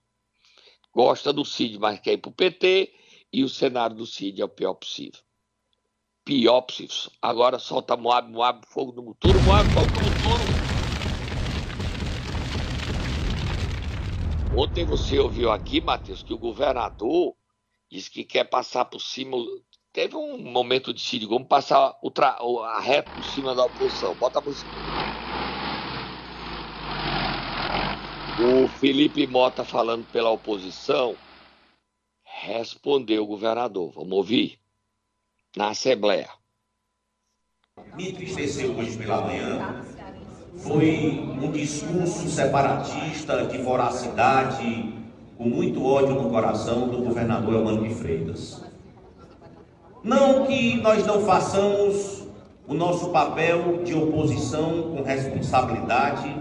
gosta 0.92 1.33
do 1.33 1.44
Cid, 1.44 1.79
mas 1.79 2.01
quer 2.01 2.14
ir 2.14 2.18
para 2.18 2.31
o 2.31 2.35
PT, 2.35 2.92
e 3.33 3.44
o 3.44 3.49
cenário 3.49 3.96
do 3.96 4.07
Cid 4.07 4.40
é 4.40 4.44
o 4.44 4.49
pior 4.49 4.75
possível. 4.75 5.20
Pior 6.25 6.62
possível. 6.62 7.11
Agora 7.23 7.59
solta 7.59 7.96
Moab, 7.96 8.31
Moab, 8.31 8.66
fogo 8.66 8.92
no 8.92 9.03
muturo, 9.03 9.40
Moab, 9.42 9.68
fogo 9.70 9.87
no 9.87 10.01
muturo. 10.01 10.61
Ontem 14.57 14.85
você 14.85 15.18
ouviu 15.18 15.51
aqui, 15.51 15.81
Matheus, 15.81 16.23
que 16.23 16.35
o 16.35 16.38
governador 16.38 17.37
disse 17.90 18.11
que 18.11 18.24
quer 18.24 18.44
passar 18.44 18.85
por 18.85 19.00
cima. 19.00 19.37
Teve 19.92 20.14
um 20.16 20.38
momento 20.38 20.94
de 20.94 21.00
Cid 21.00 21.26
Gomes 21.26 21.48
passar 21.48 21.98
o 22.00 22.11
tra... 22.11 22.38
a 22.38 22.81
reta 22.81 23.11
por 23.11 23.24
cima 23.24 23.55
da 23.55 23.64
oposição. 23.64 24.14
Bota 24.14 24.38
a 24.38 24.42
música. 24.42 24.70
O 28.40 28.68
Felipe 28.68 29.26
Mota, 29.26 29.64
falando 29.64 30.07
pela 30.12 30.31
oposição, 30.31 31.16
respondeu 32.22 33.24
o 33.24 33.26
governador. 33.26 33.92
Vamos 33.92 34.12
ouvir? 34.12 34.61
Na 35.57 35.70
Assembleia. 35.70 36.31
Me 37.96 38.11
entristeceu 38.11 38.76
hoje 38.76 38.96
pela 38.96 39.22
manhã. 39.22 39.85
Foi 40.57 41.11
um 41.11 41.50
discurso 41.50 42.29
separatista, 42.29 43.46
de 43.46 43.59
voracidade, 43.59 44.99
com 45.40 45.48
muito 45.48 45.83
ódio 45.83 46.14
no 46.16 46.29
coração 46.29 46.88
do 46.88 46.98
governador 46.98 47.55
Elmano 47.55 47.88
de 47.88 47.94
Freitas. 47.94 48.62
Não 50.05 50.44
que 50.44 50.76
nós 50.83 51.07
não 51.07 51.22
façamos 51.22 52.24
o 52.68 52.74
nosso 52.74 53.09
papel 53.09 53.83
de 53.83 53.94
oposição 53.94 54.94
com 54.94 55.03
responsabilidade 55.03 56.37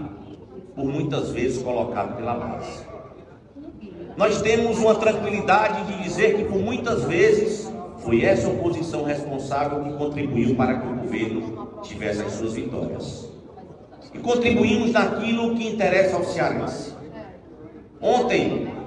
por 0.74 0.84
muitas 0.84 1.30
vezes 1.30 1.62
colocado 1.62 2.14
pela 2.14 2.34
base. 2.34 2.84
Nós 4.18 4.42
temos 4.42 4.78
uma 4.78 4.94
tranquilidade 4.94 5.86
de 5.86 6.02
dizer 6.02 6.36
que 6.36 6.44
por 6.44 6.58
muitas 6.58 7.04
vezes 7.04 7.72
foi 8.00 8.22
essa 8.22 8.50
oposição 8.50 9.04
responsável 9.04 9.82
que 9.82 9.94
contribuiu 9.94 10.54
para 10.56 10.78
que 10.78 10.86
o 10.86 10.96
governo 10.96 11.70
tivesse 11.82 12.20
as 12.20 12.32
suas 12.32 12.52
vitórias. 12.52 13.30
E 14.12 14.18
contribuímos 14.18 14.92
naquilo 14.92 15.54
que 15.54 15.66
interessa 15.68 16.16
ao 16.16 16.24
cearense. 16.24 16.92
Ontem, 18.02 18.79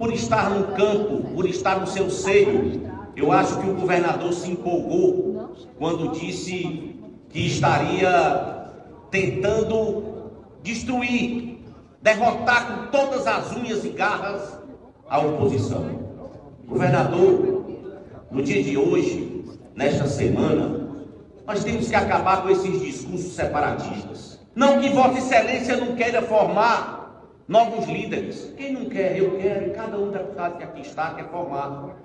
por 0.00 0.14
estar 0.14 0.48
no 0.48 0.68
campo, 0.68 1.28
por 1.34 1.44
estar 1.46 1.78
no 1.78 1.86
seu 1.86 2.08
seio, 2.08 2.90
eu 3.14 3.30
acho 3.30 3.60
que 3.60 3.68
o 3.68 3.74
governador 3.74 4.32
se 4.32 4.50
empolgou 4.50 5.54
quando 5.78 6.18
disse 6.18 6.96
que 7.28 7.46
estaria 7.46 8.64
tentando 9.10 10.30
destruir, 10.62 11.62
derrotar 12.00 12.66
com 12.66 12.86
todas 12.90 13.26
as 13.26 13.54
unhas 13.54 13.84
e 13.84 13.90
garras 13.90 14.58
a 15.06 15.18
oposição. 15.18 15.84
Governador, 16.66 17.66
no 18.30 18.42
dia 18.42 18.64
de 18.64 18.78
hoje, 18.78 19.44
nesta 19.74 20.06
semana, 20.06 20.80
nós 21.46 21.62
temos 21.62 21.88
que 21.88 21.94
acabar 21.94 22.42
com 22.42 22.48
esses 22.48 22.80
discursos 22.80 23.34
separatistas. 23.34 24.40
Não 24.54 24.80
que 24.80 24.88
Vossa 24.88 25.18
Excelência 25.18 25.76
não 25.76 25.94
queira 25.94 26.22
formar 26.22 26.99
novos 27.50 27.84
líderes. 27.88 28.54
Quem 28.56 28.72
não 28.72 28.84
quer, 28.84 29.18
eu 29.18 29.36
quero, 29.36 29.66
e 29.66 29.70
cada 29.70 29.98
um 29.98 30.12
deputado 30.12 30.56
que 30.56 30.62
aqui 30.62 30.82
está 30.82 31.14
quer 31.14 31.28
formar. 31.30 31.96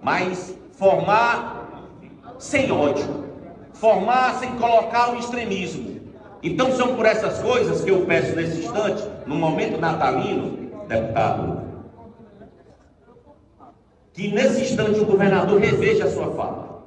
Mas 0.00 0.56
formar 0.70 1.90
sem 2.38 2.70
ódio, 2.70 3.26
formar 3.72 4.34
sem 4.34 4.54
colocar 4.56 5.12
o 5.12 5.18
extremismo, 5.18 6.00
então 6.40 6.70
são 6.70 6.94
por 6.94 7.04
essas 7.04 7.42
coisas 7.42 7.82
que 7.82 7.90
eu 7.90 8.06
peço 8.06 8.36
nesse 8.36 8.60
instante, 8.60 9.02
no 9.26 9.34
momento 9.34 9.80
natalino, 9.80 10.70
deputado, 10.86 11.62
que 14.12 14.28
nesse 14.28 14.62
instante 14.62 15.00
o 15.00 15.04
governador 15.04 15.60
reveja 15.60 16.04
a 16.04 16.10
sua 16.10 16.30
fala. 16.30 16.84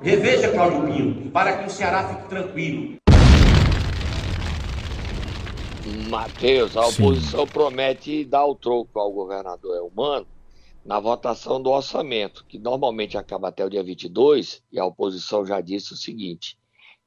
Reveja, 0.00 0.50
Cláudio 0.50 0.82
Pinto, 0.82 1.30
para 1.30 1.58
que 1.58 1.66
o 1.66 1.70
Ceará 1.70 2.08
fique 2.08 2.28
tranquilo. 2.28 2.96
Matheus, 5.86 6.76
a 6.76 6.86
oposição 6.86 7.46
Sim. 7.46 7.52
promete 7.52 8.24
dar 8.24 8.44
o 8.44 8.56
troco 8.56 8.98
ao 8.98 9.12
governador 9.12 9.76
Elmano 9.76 10.26
na 10.84 10.98
votação 10.98 11.62
do 11.62 11.70
orçamento, 11.70 12.44
que 12.48 12.58
normalmente 12.58 13.16
acaba 13.16 13.48
até 13.48 13.64
o 13.64 13.70
dia 13.70 13.82
22, 13.82 14.62
e 14.72 14.78
a 14.78 14.84
oposição 14.84 15.44
já 15.46 15.60
disse 15.60 15.92
o 15.92 15.96
seguinte: 15.96 16.58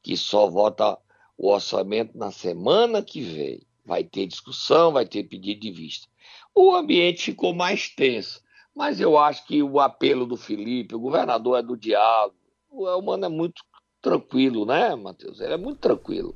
que 0.01 0.15
só 0.15 0.49
vota 0.49 0.97
o 1.37 1.51
orçamento 1.51 2.17
na 2.17 2.31
semana 2.31 3.01
que 3.01 3.21
vem. 3.21 3.61
Vai 3.85 4.03
ter 4.03 4.27
discussão, 4.27 4.91
vai 4.91 5.05
ter 5.05 5.23
pedido 5.23 5.61
de 5.61 5.71
vista. 5.71 6.07
O 6.53 6.75
ambiente 6.75 7.23
ficou 7.23 7.53
mais 7.53 7.89
tenso, 7.89 8.41
mas 8.75 8.99
eu 8.99 9.17
acho 9.17 9.45
que 9.45 9.63
o 9.63 9.79
apelo 9.79 10.25
do 10.25 10.37
Felipe, 10.37 10.95
o 10.95 10.99
governador 10.99 11.59
é 11.59 11.63
do 11.63 11.75
diálogo, 11.75 12.35
o 12.69 12.87
Elmano 12.87 13.25
é 13.25 13.29
muito 13.29 13.63
tranquilo, 14.01 14.65
né, 14.65 14.95
Matheus? 14.95 15.39
Ele 15.39 15.53
é 15.53 15.57
muito 15.57 15.79
tranquilo. 15.79 16.35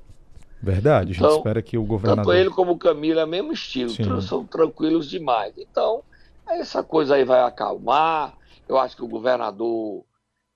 Verdade, 0.64 1.12
a 1.12 1.14
gente 1.14 1.26
então, 1.26 1.38
espera 1.38 1.62
que 1.62 1.78
o 1.78 1.84
governador. 1.84 2.24
Tanto 2.24 2.38
ele 2.38 2.50
como 2.50 2.72
o 2.72 2.78
Camilo 2.78 3.20
é 3.20 3.26
o 3.26 3.28
mesmo 3.28 3.52
estilo, 3.52 3.90
Sim. 3.90 4.22
são 4.22 4.46
tranquilos 4.46 5.10
demais. 5.10 5.54
Então, 5.58 6.02
essa 6.48 6.82
coisa 6.82 7.16
aí 7.16 7.26
vai 7.26 7.42
acalmar. 7.42 8.34
Eu 8.66 8.78
acho 8.78 8.96
que 8.96 9.04
o 9.04 9.08
governador, 9.08 10.06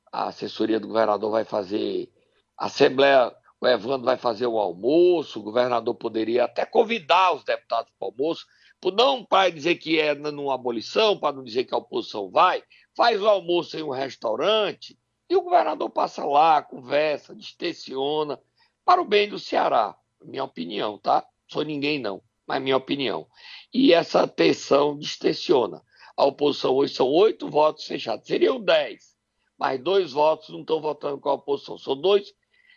a 0.09 0.29
assessoria 0.29 0.79
do 0.79 0.87
governador 0.87 1.29
vai 1.29 1.43
fazer. 1.43 2.09
A 2.57 2.67
Assembleia, 2.67 3.35
o 3.59 3.67
Evandro 3.67 4.05
vai 4.05 4.15
fazer 4.15 4.47
o 4.47 4.57
almoço, 4.57 5.41
o 5.41 5.43
governador 5.43 5.93
poderia 5.93 6.45
até 6.45 6.65
convidar 6.65 7.33
os 7.33 7.43
deputados 7.43 7.91
para 7.99 8.07
o 8.07 8.11
almoço, 8.11 8.45
não 8.93 9.25
para 9.25 9.51
dizer 9.51 9.75
que 9.75 9.99
é 9.99 10.15
numa 10.15 10.55
abolição, 10.55 11.17
para 11.17 11.35
não 11.35 11.43
dizer 11.43 11.65
que 11.65 11.73
a 11.73 11.77
oposição 11.77 12.29
vai, 12.29 12.63
faz 12.95 13.21
o 13.21 13.27
almoço 13.27 13.75
em 13.75 13.83
um 13.83 13.89
restaurante 13.89 14.97
e 15.29 15.35
o 15.35 15.41
governador 15.41 15.89
passa 15.89 16.23
lá, 16.23 16.61
conversa, 16.61 17.35
distensiona, 17.35 18.39
para 18.87 19.01
o 19.01 19.05
bem 19.05 19.27
do 19.27 19.37
Ceará. 19.37 19.97
Minha 20.23 20.45
opinião, 20.45 20.97
tá? 20.97 21.27
Sou 21.45 21.61
ninguém 21.61 21.99
não, 21.99 22.23
mas 22.47 22.61
minha 22.61 22.77
opinião. 22.77 23.27
E 23.73 23.91
essa 23.91 24.25
tensão 24.25 24.97
distensiona. 24.97 25.81
A 26.15 26.23
oposição 26.23 26.73
hoje 26.73 26.95
são 26.95 27.09
oito 27.09 27.49
votos 27.49 27.83
fechados. 27.83 28.25
Seriam 28.25 28.61
dez, 28.61 29.13
mas 29.59 29.83
dois 29.83 30.13
votos 30.13 30.47
não 30.47 30.61
estão 30.61 30.79
votando 30.79 31.19
com 31.19 31.27
a 31.27 31.33
oposição. 31.33 31.77
São 31.77 31.99
dois, 31.99 32.33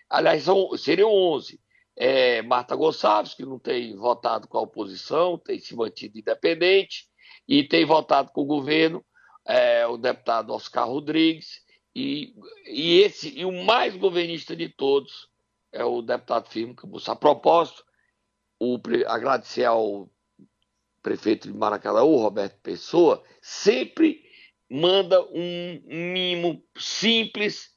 aliás, 0.09 0.43
são, 0.43 0.77
seriam 0.77 1.15
onze. 1.15 1.61
É, 1.97 2.43
Marta 2.43 2.75
Gonçalves, 2.75 3.35
que 3.35 3.45
não 3.45 3.61
tem 3.61 3.95
votado 3.95 4.49
com 4.49 4.59
a 4.59 4.63
oposição, 4.63 5.39
tem 5.39 5.61
se 5.61 5.77
mantido 5.77 6.19
independente, 6.19 7.07
e 7.47 7.63
tem 7.63 7.85
votado 7.85 8.33
com 8.33 8.41
o 8.41 8.47
governo, 8.47 9.05
é, 9.47 9.87
o 9.87 9.97
deputado 9.97 10.53
Oscar 10.53 10.89
Rodrigues, 10.89 11.61
e, 11.95 12.35
e, 12.67 12.99
esse, 12.99 13.39
e 13.39 13.45
o 13.45 13.65
mais 13.65 13.97
governista 13.97 14.57
de 14.57 14.69
todos 14.69 15.30
é 15.73 15.85
o 15.85 16.03
deputado 16.03 16.49
Firmo 16.49 16.75
Campos. 16.75 17.09
A 17.09 17.17
propósito, 17.17 17.85
o, 18.59 18.79
agradecer 19.07 19.65
ao 19.65 20.11
prefeito 21.03 21.49
de 21.49 21.57
Maracanãú, 21.57 22.17
Roberto 22.17 22.61
Pessoa, 22.61 23.23
sempre 23.41 24.23
manda 24.71 25.23
um 25.23 25.81
mimo 25.87 26.63
simples 26.77 27.71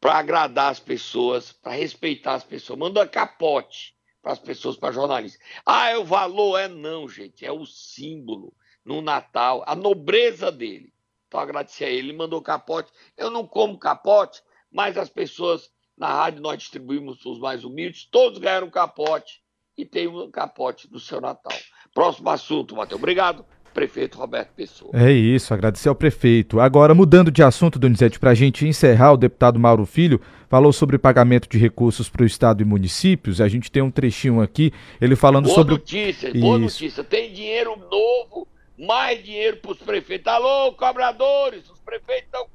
para 0.00 0.18
agradar 0.18 0.70
as 0.70 0.80
pessoas, 0.80 1.52
para 1.52 1.72
respeitar 1.72 2.34
as 2.34 2.44
pessoas. 2.44 2.78
Manda 2.78 3.08
capote 3.08 3.94
para 4.22 4.32
as 4.32 4.38
pessoas, 4.38 4.76
para 4.76 4.92
jornalistas. 4.92 5.42
Ah, 5.66 5.88
é 5.88 5.98
o 5.98 6.04
valor? 6.04 6.58
É 6.58 6.68
não, 6.68 7.08
gente. 7.08 7.44
É 7.44 7.52
o 7.52 7.66
símbolo 7.66 8.54
no 8.84 9.00
Natal, 9.00 9.64
a 9.66 9.74
nobreza 9.74 10.52
dele. 10.52 10.92
Então, 11.26 11.40
agradecer 11.40 11.84
a 11.86 11.88
ele. 11.88 12.10
Ele 12.10 12.18
mandou 12.18 12.40
capote. 12.42 12.92
Eu 13.16 13.30
não 13.30 13.46
como 13.46 13.78
capote, 13.78 14.42
mas 14.70 14.96
as 14.96 15.08
pessoas 15.08 15.70
na 15.96 16.08
rádio 16.08 16.42
nós 16.42 16.58
distribuímos 16.58 17.24
os 17.24 17.38
mais 17.38 17.64
humildes, 17.64 18.08
todos 18.10 18.38
ganharam 18.38 18.70
capote 18.70 19.40
e 19.76 19.84
tem 19.84 20.06
um 20.06 20.30
capote 20.30 20.88
do 20.88 20.98
seu 21.00 21.20
Natal. 21.20 21.56
Próximo 21.92 22.30
assunto, 22.30 22.76
Matheus. 22.76 22.98
Obrigado. 22.98 23.44
Prefeito 23.72 24.18
Roberto 24.18 24.52
Pessoa. 24.54 24.92
É 24.94 25.10
isso, 25.10 25.52
agradecer 25.52 25.88
ao 25.88 25.96
prefeito. 25.96 26.60
Agora, 26.60 26.94
mudando 26.94 27.28
de 27.28 27.42
assunto, 27.42 27.76
Donizete, 27.76 28.20
para 28.20 28.30
a 28.30 28.34
gente 28.34 28.64
encerrar, 28.64 29.12
o 29.12 29.16
deputado 29.16 29.58
Mauro 29.58 29.84
Filho 29.84 30.20
falou 30.48 30.72
sobre 30.72 30.96
pagamento 30.96 31.48
de 31.48 31.58
recursos 31.58 32.08
para 32.08 32.22
o 32.22 32.26
Estado 32.26 32.62
e 32.62 32.64
municípios. 32.64 33.40
A 33.40 33.48
gente 33.48 33.72
tem 33.72 33.82
um 33.82 33.90
trechinho 33.90 34.40
aqui, 34.40 34.72
ele 35.00 35.16
falando 35.16 35.46
boa 35.46 35.56
sobre. 35.56 35.74
Notícia. 35.74 36.32
Boa 36.32 36.56
notícia, 36.56 37.02
tem 37.02 37.32
dinheiro 37.32 37.76
novo, 37.90 38.46
mais 38.78 39.22
dinheiro 39.24 39.56
para 39.56 39.72
os 39.72 39.78
prefeitos. 39.78 40.32
Alô, 40.32 40.72
cobradores, 40.74 41.68
os 41.68 41.80
prefeitos 41.80 42.26
estão 42.26 42.46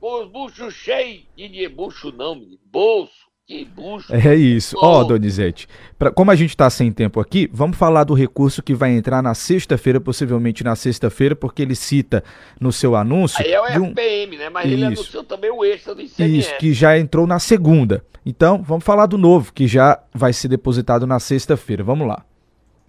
com, 0.00 0.22
os 0.22 0.30
buchos 0.30 0.74
cheios 0.74 1.24
de. 1.36 1.68
Bucho 1.68 2.12
não, 2.12 2.34
menino, 2.34 2.58
bolso 2.66 3.28
que 3.48 3.64
bucho. 3.64 4.14
É 4.14 4.34
isso. 4.34 4.76
Ó, 4.78 5.00
oh, 5.00 5.04
Donizete, 5.04 5.66
pra, 5.98 6.10
como 6.10 6.30
a 6.30 6.36
gente 6.36 6.50
está 6.50 6.68
sem 6.68 6.92
tempo 6.92 7.18
aqui, 7.18 7.48
vamos 7.50 7.78
falar 7.78 8.04
do 8.04 8.12
recurso 8.12 8.62
que 8.62 8.74
vai 8.74 8.90
entrar 8.90 9.22
na 9.22 9.34
sexta-feira, 9.34 9.98
possivelmente 9.98 10.62
na 10.62 10.76
sexta-feira, 10.76 11.34
porque 11.34 11.62
ele 11.62 11.74
cita 11.74 12.22
no 12.60 12.70
seu 12.70 12.94
anúncio. 12.94 13.42
Aí 13.42 13.50
é 13.50 13.58
o 13.58 13.64
FPM, 13.64 14.36
um... 14.36 14.38
né? 14.38 14.50
Mas 14.50 14.66
isso. 14.66 14.74
ele 14.74 14.84
anunciou 14.84 15.24
também 15.24 15.50
o 15.50 15.64
extra 15.64 15.94
do 15.94 16.02
ICMS. 16.02 16.38
Isso, 16.38 16.58
que 16.58 16.74
já 16.74 16.98
entrou 16.98 17.26
na 17.26 17.38
segunda. 17.38 18.04
Então, 18.24 18.62
vamos 18.62 18.84
falar 18.84 19.06
do 19.06 19.16
novo, 19.16 19.50
que 19.54 19.66
já 19.66 19.98
vai 20.12 20.34
ser 20.34 20.48
depositado 20.48 21.06
na 21.06 21.18
sexta-feira. 21.18 21.82
Vamos 21.82 22.06
lá. 22.06 22.26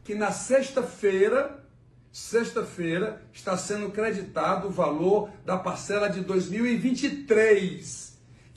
Que 0.04 0.14
na 0.14 0.32
sexta-feira, 0.32 1.58
sexta-feira, 2.12 3.22
está 3.32 3.58
sendo 3.58 3.92
creditado 3.92 4.68
o 4.68 4.72
valor 4.72 5.30
da 5.46 5.58
parcela 5.58 6.10
de 6.10 6.22
2023 6.22 8.10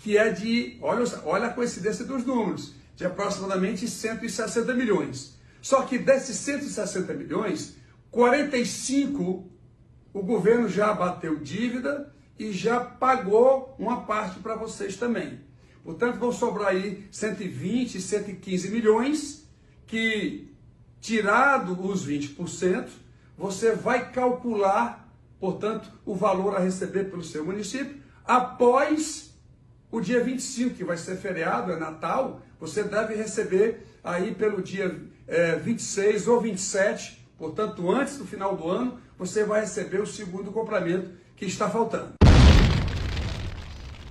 que 0.02 0.18
é 0.18 0.30
de, 0.30 0.76
olha, 0.82 1.04
olha 1.24 1.46
a 1.46 1.52
coincidência 1.52 2.04
dos 2.04 2.26
números, 2.26 2.74
de 2.96 3.06
aproximadamente 3.06 3.88
160 3.88 4.74
milhões. 4.74 5.38
Só 5.60 5.82
que 5.82 5.96
desses 5.96 6.36
160 6.38 7.14
milhões, 7.14 7.76
45 8.10 9.48
o 10.12 10.22
governo 10.22 10.68
já 10.68 10.92
bateu 10.92 11.38
dívida 11.38 12.12
e 12.38 12.52
já 12.52 12.80
pagou 12.80 13.74
uma 13.78 14.02
parte 14.02 14.40
para 14.40 14.56
vocês 14.56 14.96
também. 14.96 15.40
Portanto, 15.84 16.18
vão 16.18 16.32
sobrar 16.32 16.68
aí 16.68 17.06
120, 17.10 18.00
115 18.00 18.70
milhões 18.70 19.48
que, 19.86 20.52
tirado 21.00 21.80
os 21.80 22.06
20%, 22.06 22.88
você 23.36 23.74
vai 23.74 24.10
calcular, 24.10 25.08
portanto, 25.40 25.90
o 26.04 26.14
valor 26.14 26.56
a 26.56 26.60
receber 26.60 27.04
pelo 27.04 27.22
seu 27.22 27.44
município 27.44 28.00
após 28.24 29.34
o 29.90 30.00
dia 30.00 30.22
25, 30.22 30.76
que 30.76 30.84
vai 30.84 30.96
ser 30.96 31.16
feriado, 31.16 31.72
é 31.72 31.76
Natal, 31.76 32.40
você 32.58 32.82
deve 32.82 33.14
receber 33.14 33.86
aí 34.02 34.34
pelo 34.34 34.62
dia 34.62 34.98
é, 35.26 35.56
26 35.56 36.28
ou 36.28 36.40
27, 36.40 37.26
portanto, 37.36 37.90
antes 37.90 38.16
do 38.16 38.24
final 38.24 38.56
do 38.56 38.68
ano, 38.68 39.00
você 39.18 39.44
vai 39.44 39.60
receber 39.60 40.00
o 40.00 40.06
segundo 40.06 40.50
complemento 40.50 41.10
que 41.36 41.44
está 41.44 41.68
faltando. 41.68 42.14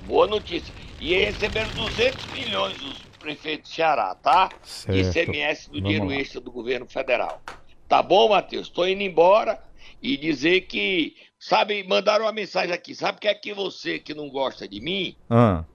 Boa 0.05 0.27
notícia. 0.27 0.73
E 0.99 1.15
receberam 1.15 1.69
200 1.71 2.25
milhões 2.33 2.79
os 2.81 2.99
prefeitos 3.17 3.71
do 3.71 3.75
Ceará, 3.75 4.13
tá? 4.15 4.49
Certo. 4.63 5.17
ICMS 5.17 5.67
do 5.67 5.73
Vamos 5.73 5.83
dinheiro 5.83 6.05
lá. 6.07 6.15
extra 6.15 6.41
do 6.41 6.51
governo 6.51 6.87
federal. 6.87 7.41
Tá 7.91 8.01
bom, 8.01 8.29
Matheus? 8.29 8.67
Estou 8.67 8.87
indo 8.87 9.03
embora 9.03 9.61
e 10.01 10.15
dizer 10.15 10.61
que, 10.61 11.13
sabe, 11.37 11.83
mandaram 11.83 12.23
uma 12.23 12.31
mensagem 12.31 12.73
aqui. 12.73 12.95
Sabe 12.95 13.17
o 13.17 13.19
que 13.19 13.27
é 13.27 13.33
que 13.33 13.53
você 13.53 13.99
que 13.99 14.13
não 14.13 14.29
gosta 14.29 14.65
de 14.65 14.79
mim? 14.79 15.13
Ah. 15.29 15.65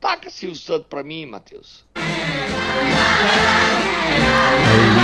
Taca 0.00 0.30
Silvio 0.30 0.56
Santos 0.56 0.86
pra 0.88 1.02
mim, 1.02 1.26
Matheus. 1.26 1.84
É 1.96 2.00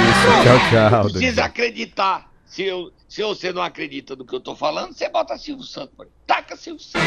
isso, 0.09 0.29
tchau, 0.45 0.59
tchau. 0.71 1.03
Precisa 1.11 1.45
acreditar. 1.45 2.33
Se, 2.47 2.63
eu, 2.63 2.91
se 3.07 3.23
você 3.23 3.53
não 3.53 3.61
acredita 3.61 4.17
no 4.17 4.25
que 4.25 4.35
eu 4.35 4.41
tô 4.41 4.57
falando, 4.57 4.95
você 4.95 5.11
bota 5.11 5.37
Silvio 5.37 5.63
Santos 5.63 5.95
pra 5.95 6.07
mim. 6.07 6.13
Taca 6.27 6.57
Silvio 6.57 6.83
Santos. 6.83 7.07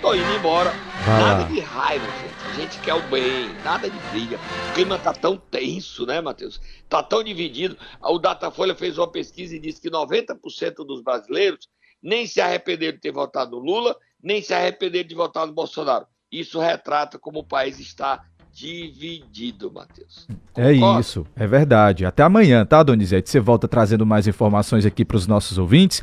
Tô 0.00 0.14
indo 0.14 0.32
embora. 0.36 0.70
Vai 1.04 1.20
nada 1.20 1.42
lá. 1.42 1.48
de 1.48 1.60
raiva, 1.60 2.06
gente. 2.06 2.46
A 2.50 2.60
gente 2.60 2.78
quer 2.80 2.94
o 2.94 3.02
bem, 3.08 3.48
nada 3.64 3.90
de 3.90 3.98
briga. 4.10 4.38
O 4.70 4.74
clima 4.74 4.98
tá 4.98 5.12
tão 5.12 5.36
tenso, 5.36 6.06
né, 6.06 6.20
Matheus? 6.20 6.60
Tá 6.88 7.02
tão 7.02 7.22
dividido. 7.22 7.76
O 8.02 8.18
Datafolha 8.18 8.74
fez 8.74 8.96
uma 8.98 9.10
pesquisa 9.10 9.56
e 9.56 9.58
disse 9.58 9.80
que 9.80 9.90
90% 9.90 10.86
dos 10.86 11.02
brasileiros 11.02 11.68
nem 12.02 12.26
se 12.26 12.40
arrependeram 12.40 12.94
de 12.94 13.00
ter 13.00 13.12
votado 13.12 13.52
no 13.52 13.58
Lula 13.58 13.96
nem 14.22 14.42
se 14.42 14.52
arrepender 14.52 15.04
de 15.04 15.14
votar 15.14 15.46
no 15.46 15.52
Bolsonaro. 15.52 16.06
Isso 16.30 16.60
retrata 16.60 17.18
como 17.18 17.40
o 17.40 17.44
país 17.44 17.78
está 17.78 18.24
dividido, 18.52 19.70
Matheus. 19.72 20.26
É 20.56 20.72
isso, 20.72 21.24
é 21.36 21.46
verdade. 21.46 22.04
Até 22.04 22.24
amanhã, 22.24 22.66
tá, 22.66 22.82
Donizete? 22.82 23.30
Você 23.30 23.38
volta 23.38 23.68
trazendo 23.68 24.04
mais 24.04 24.26
informações 24.26 24.84
aqui 24.84 25.04
para 25.04 25.16
os 25.16 25.26
nossos 25.26 25.58
ouvintes. 25.58 26.02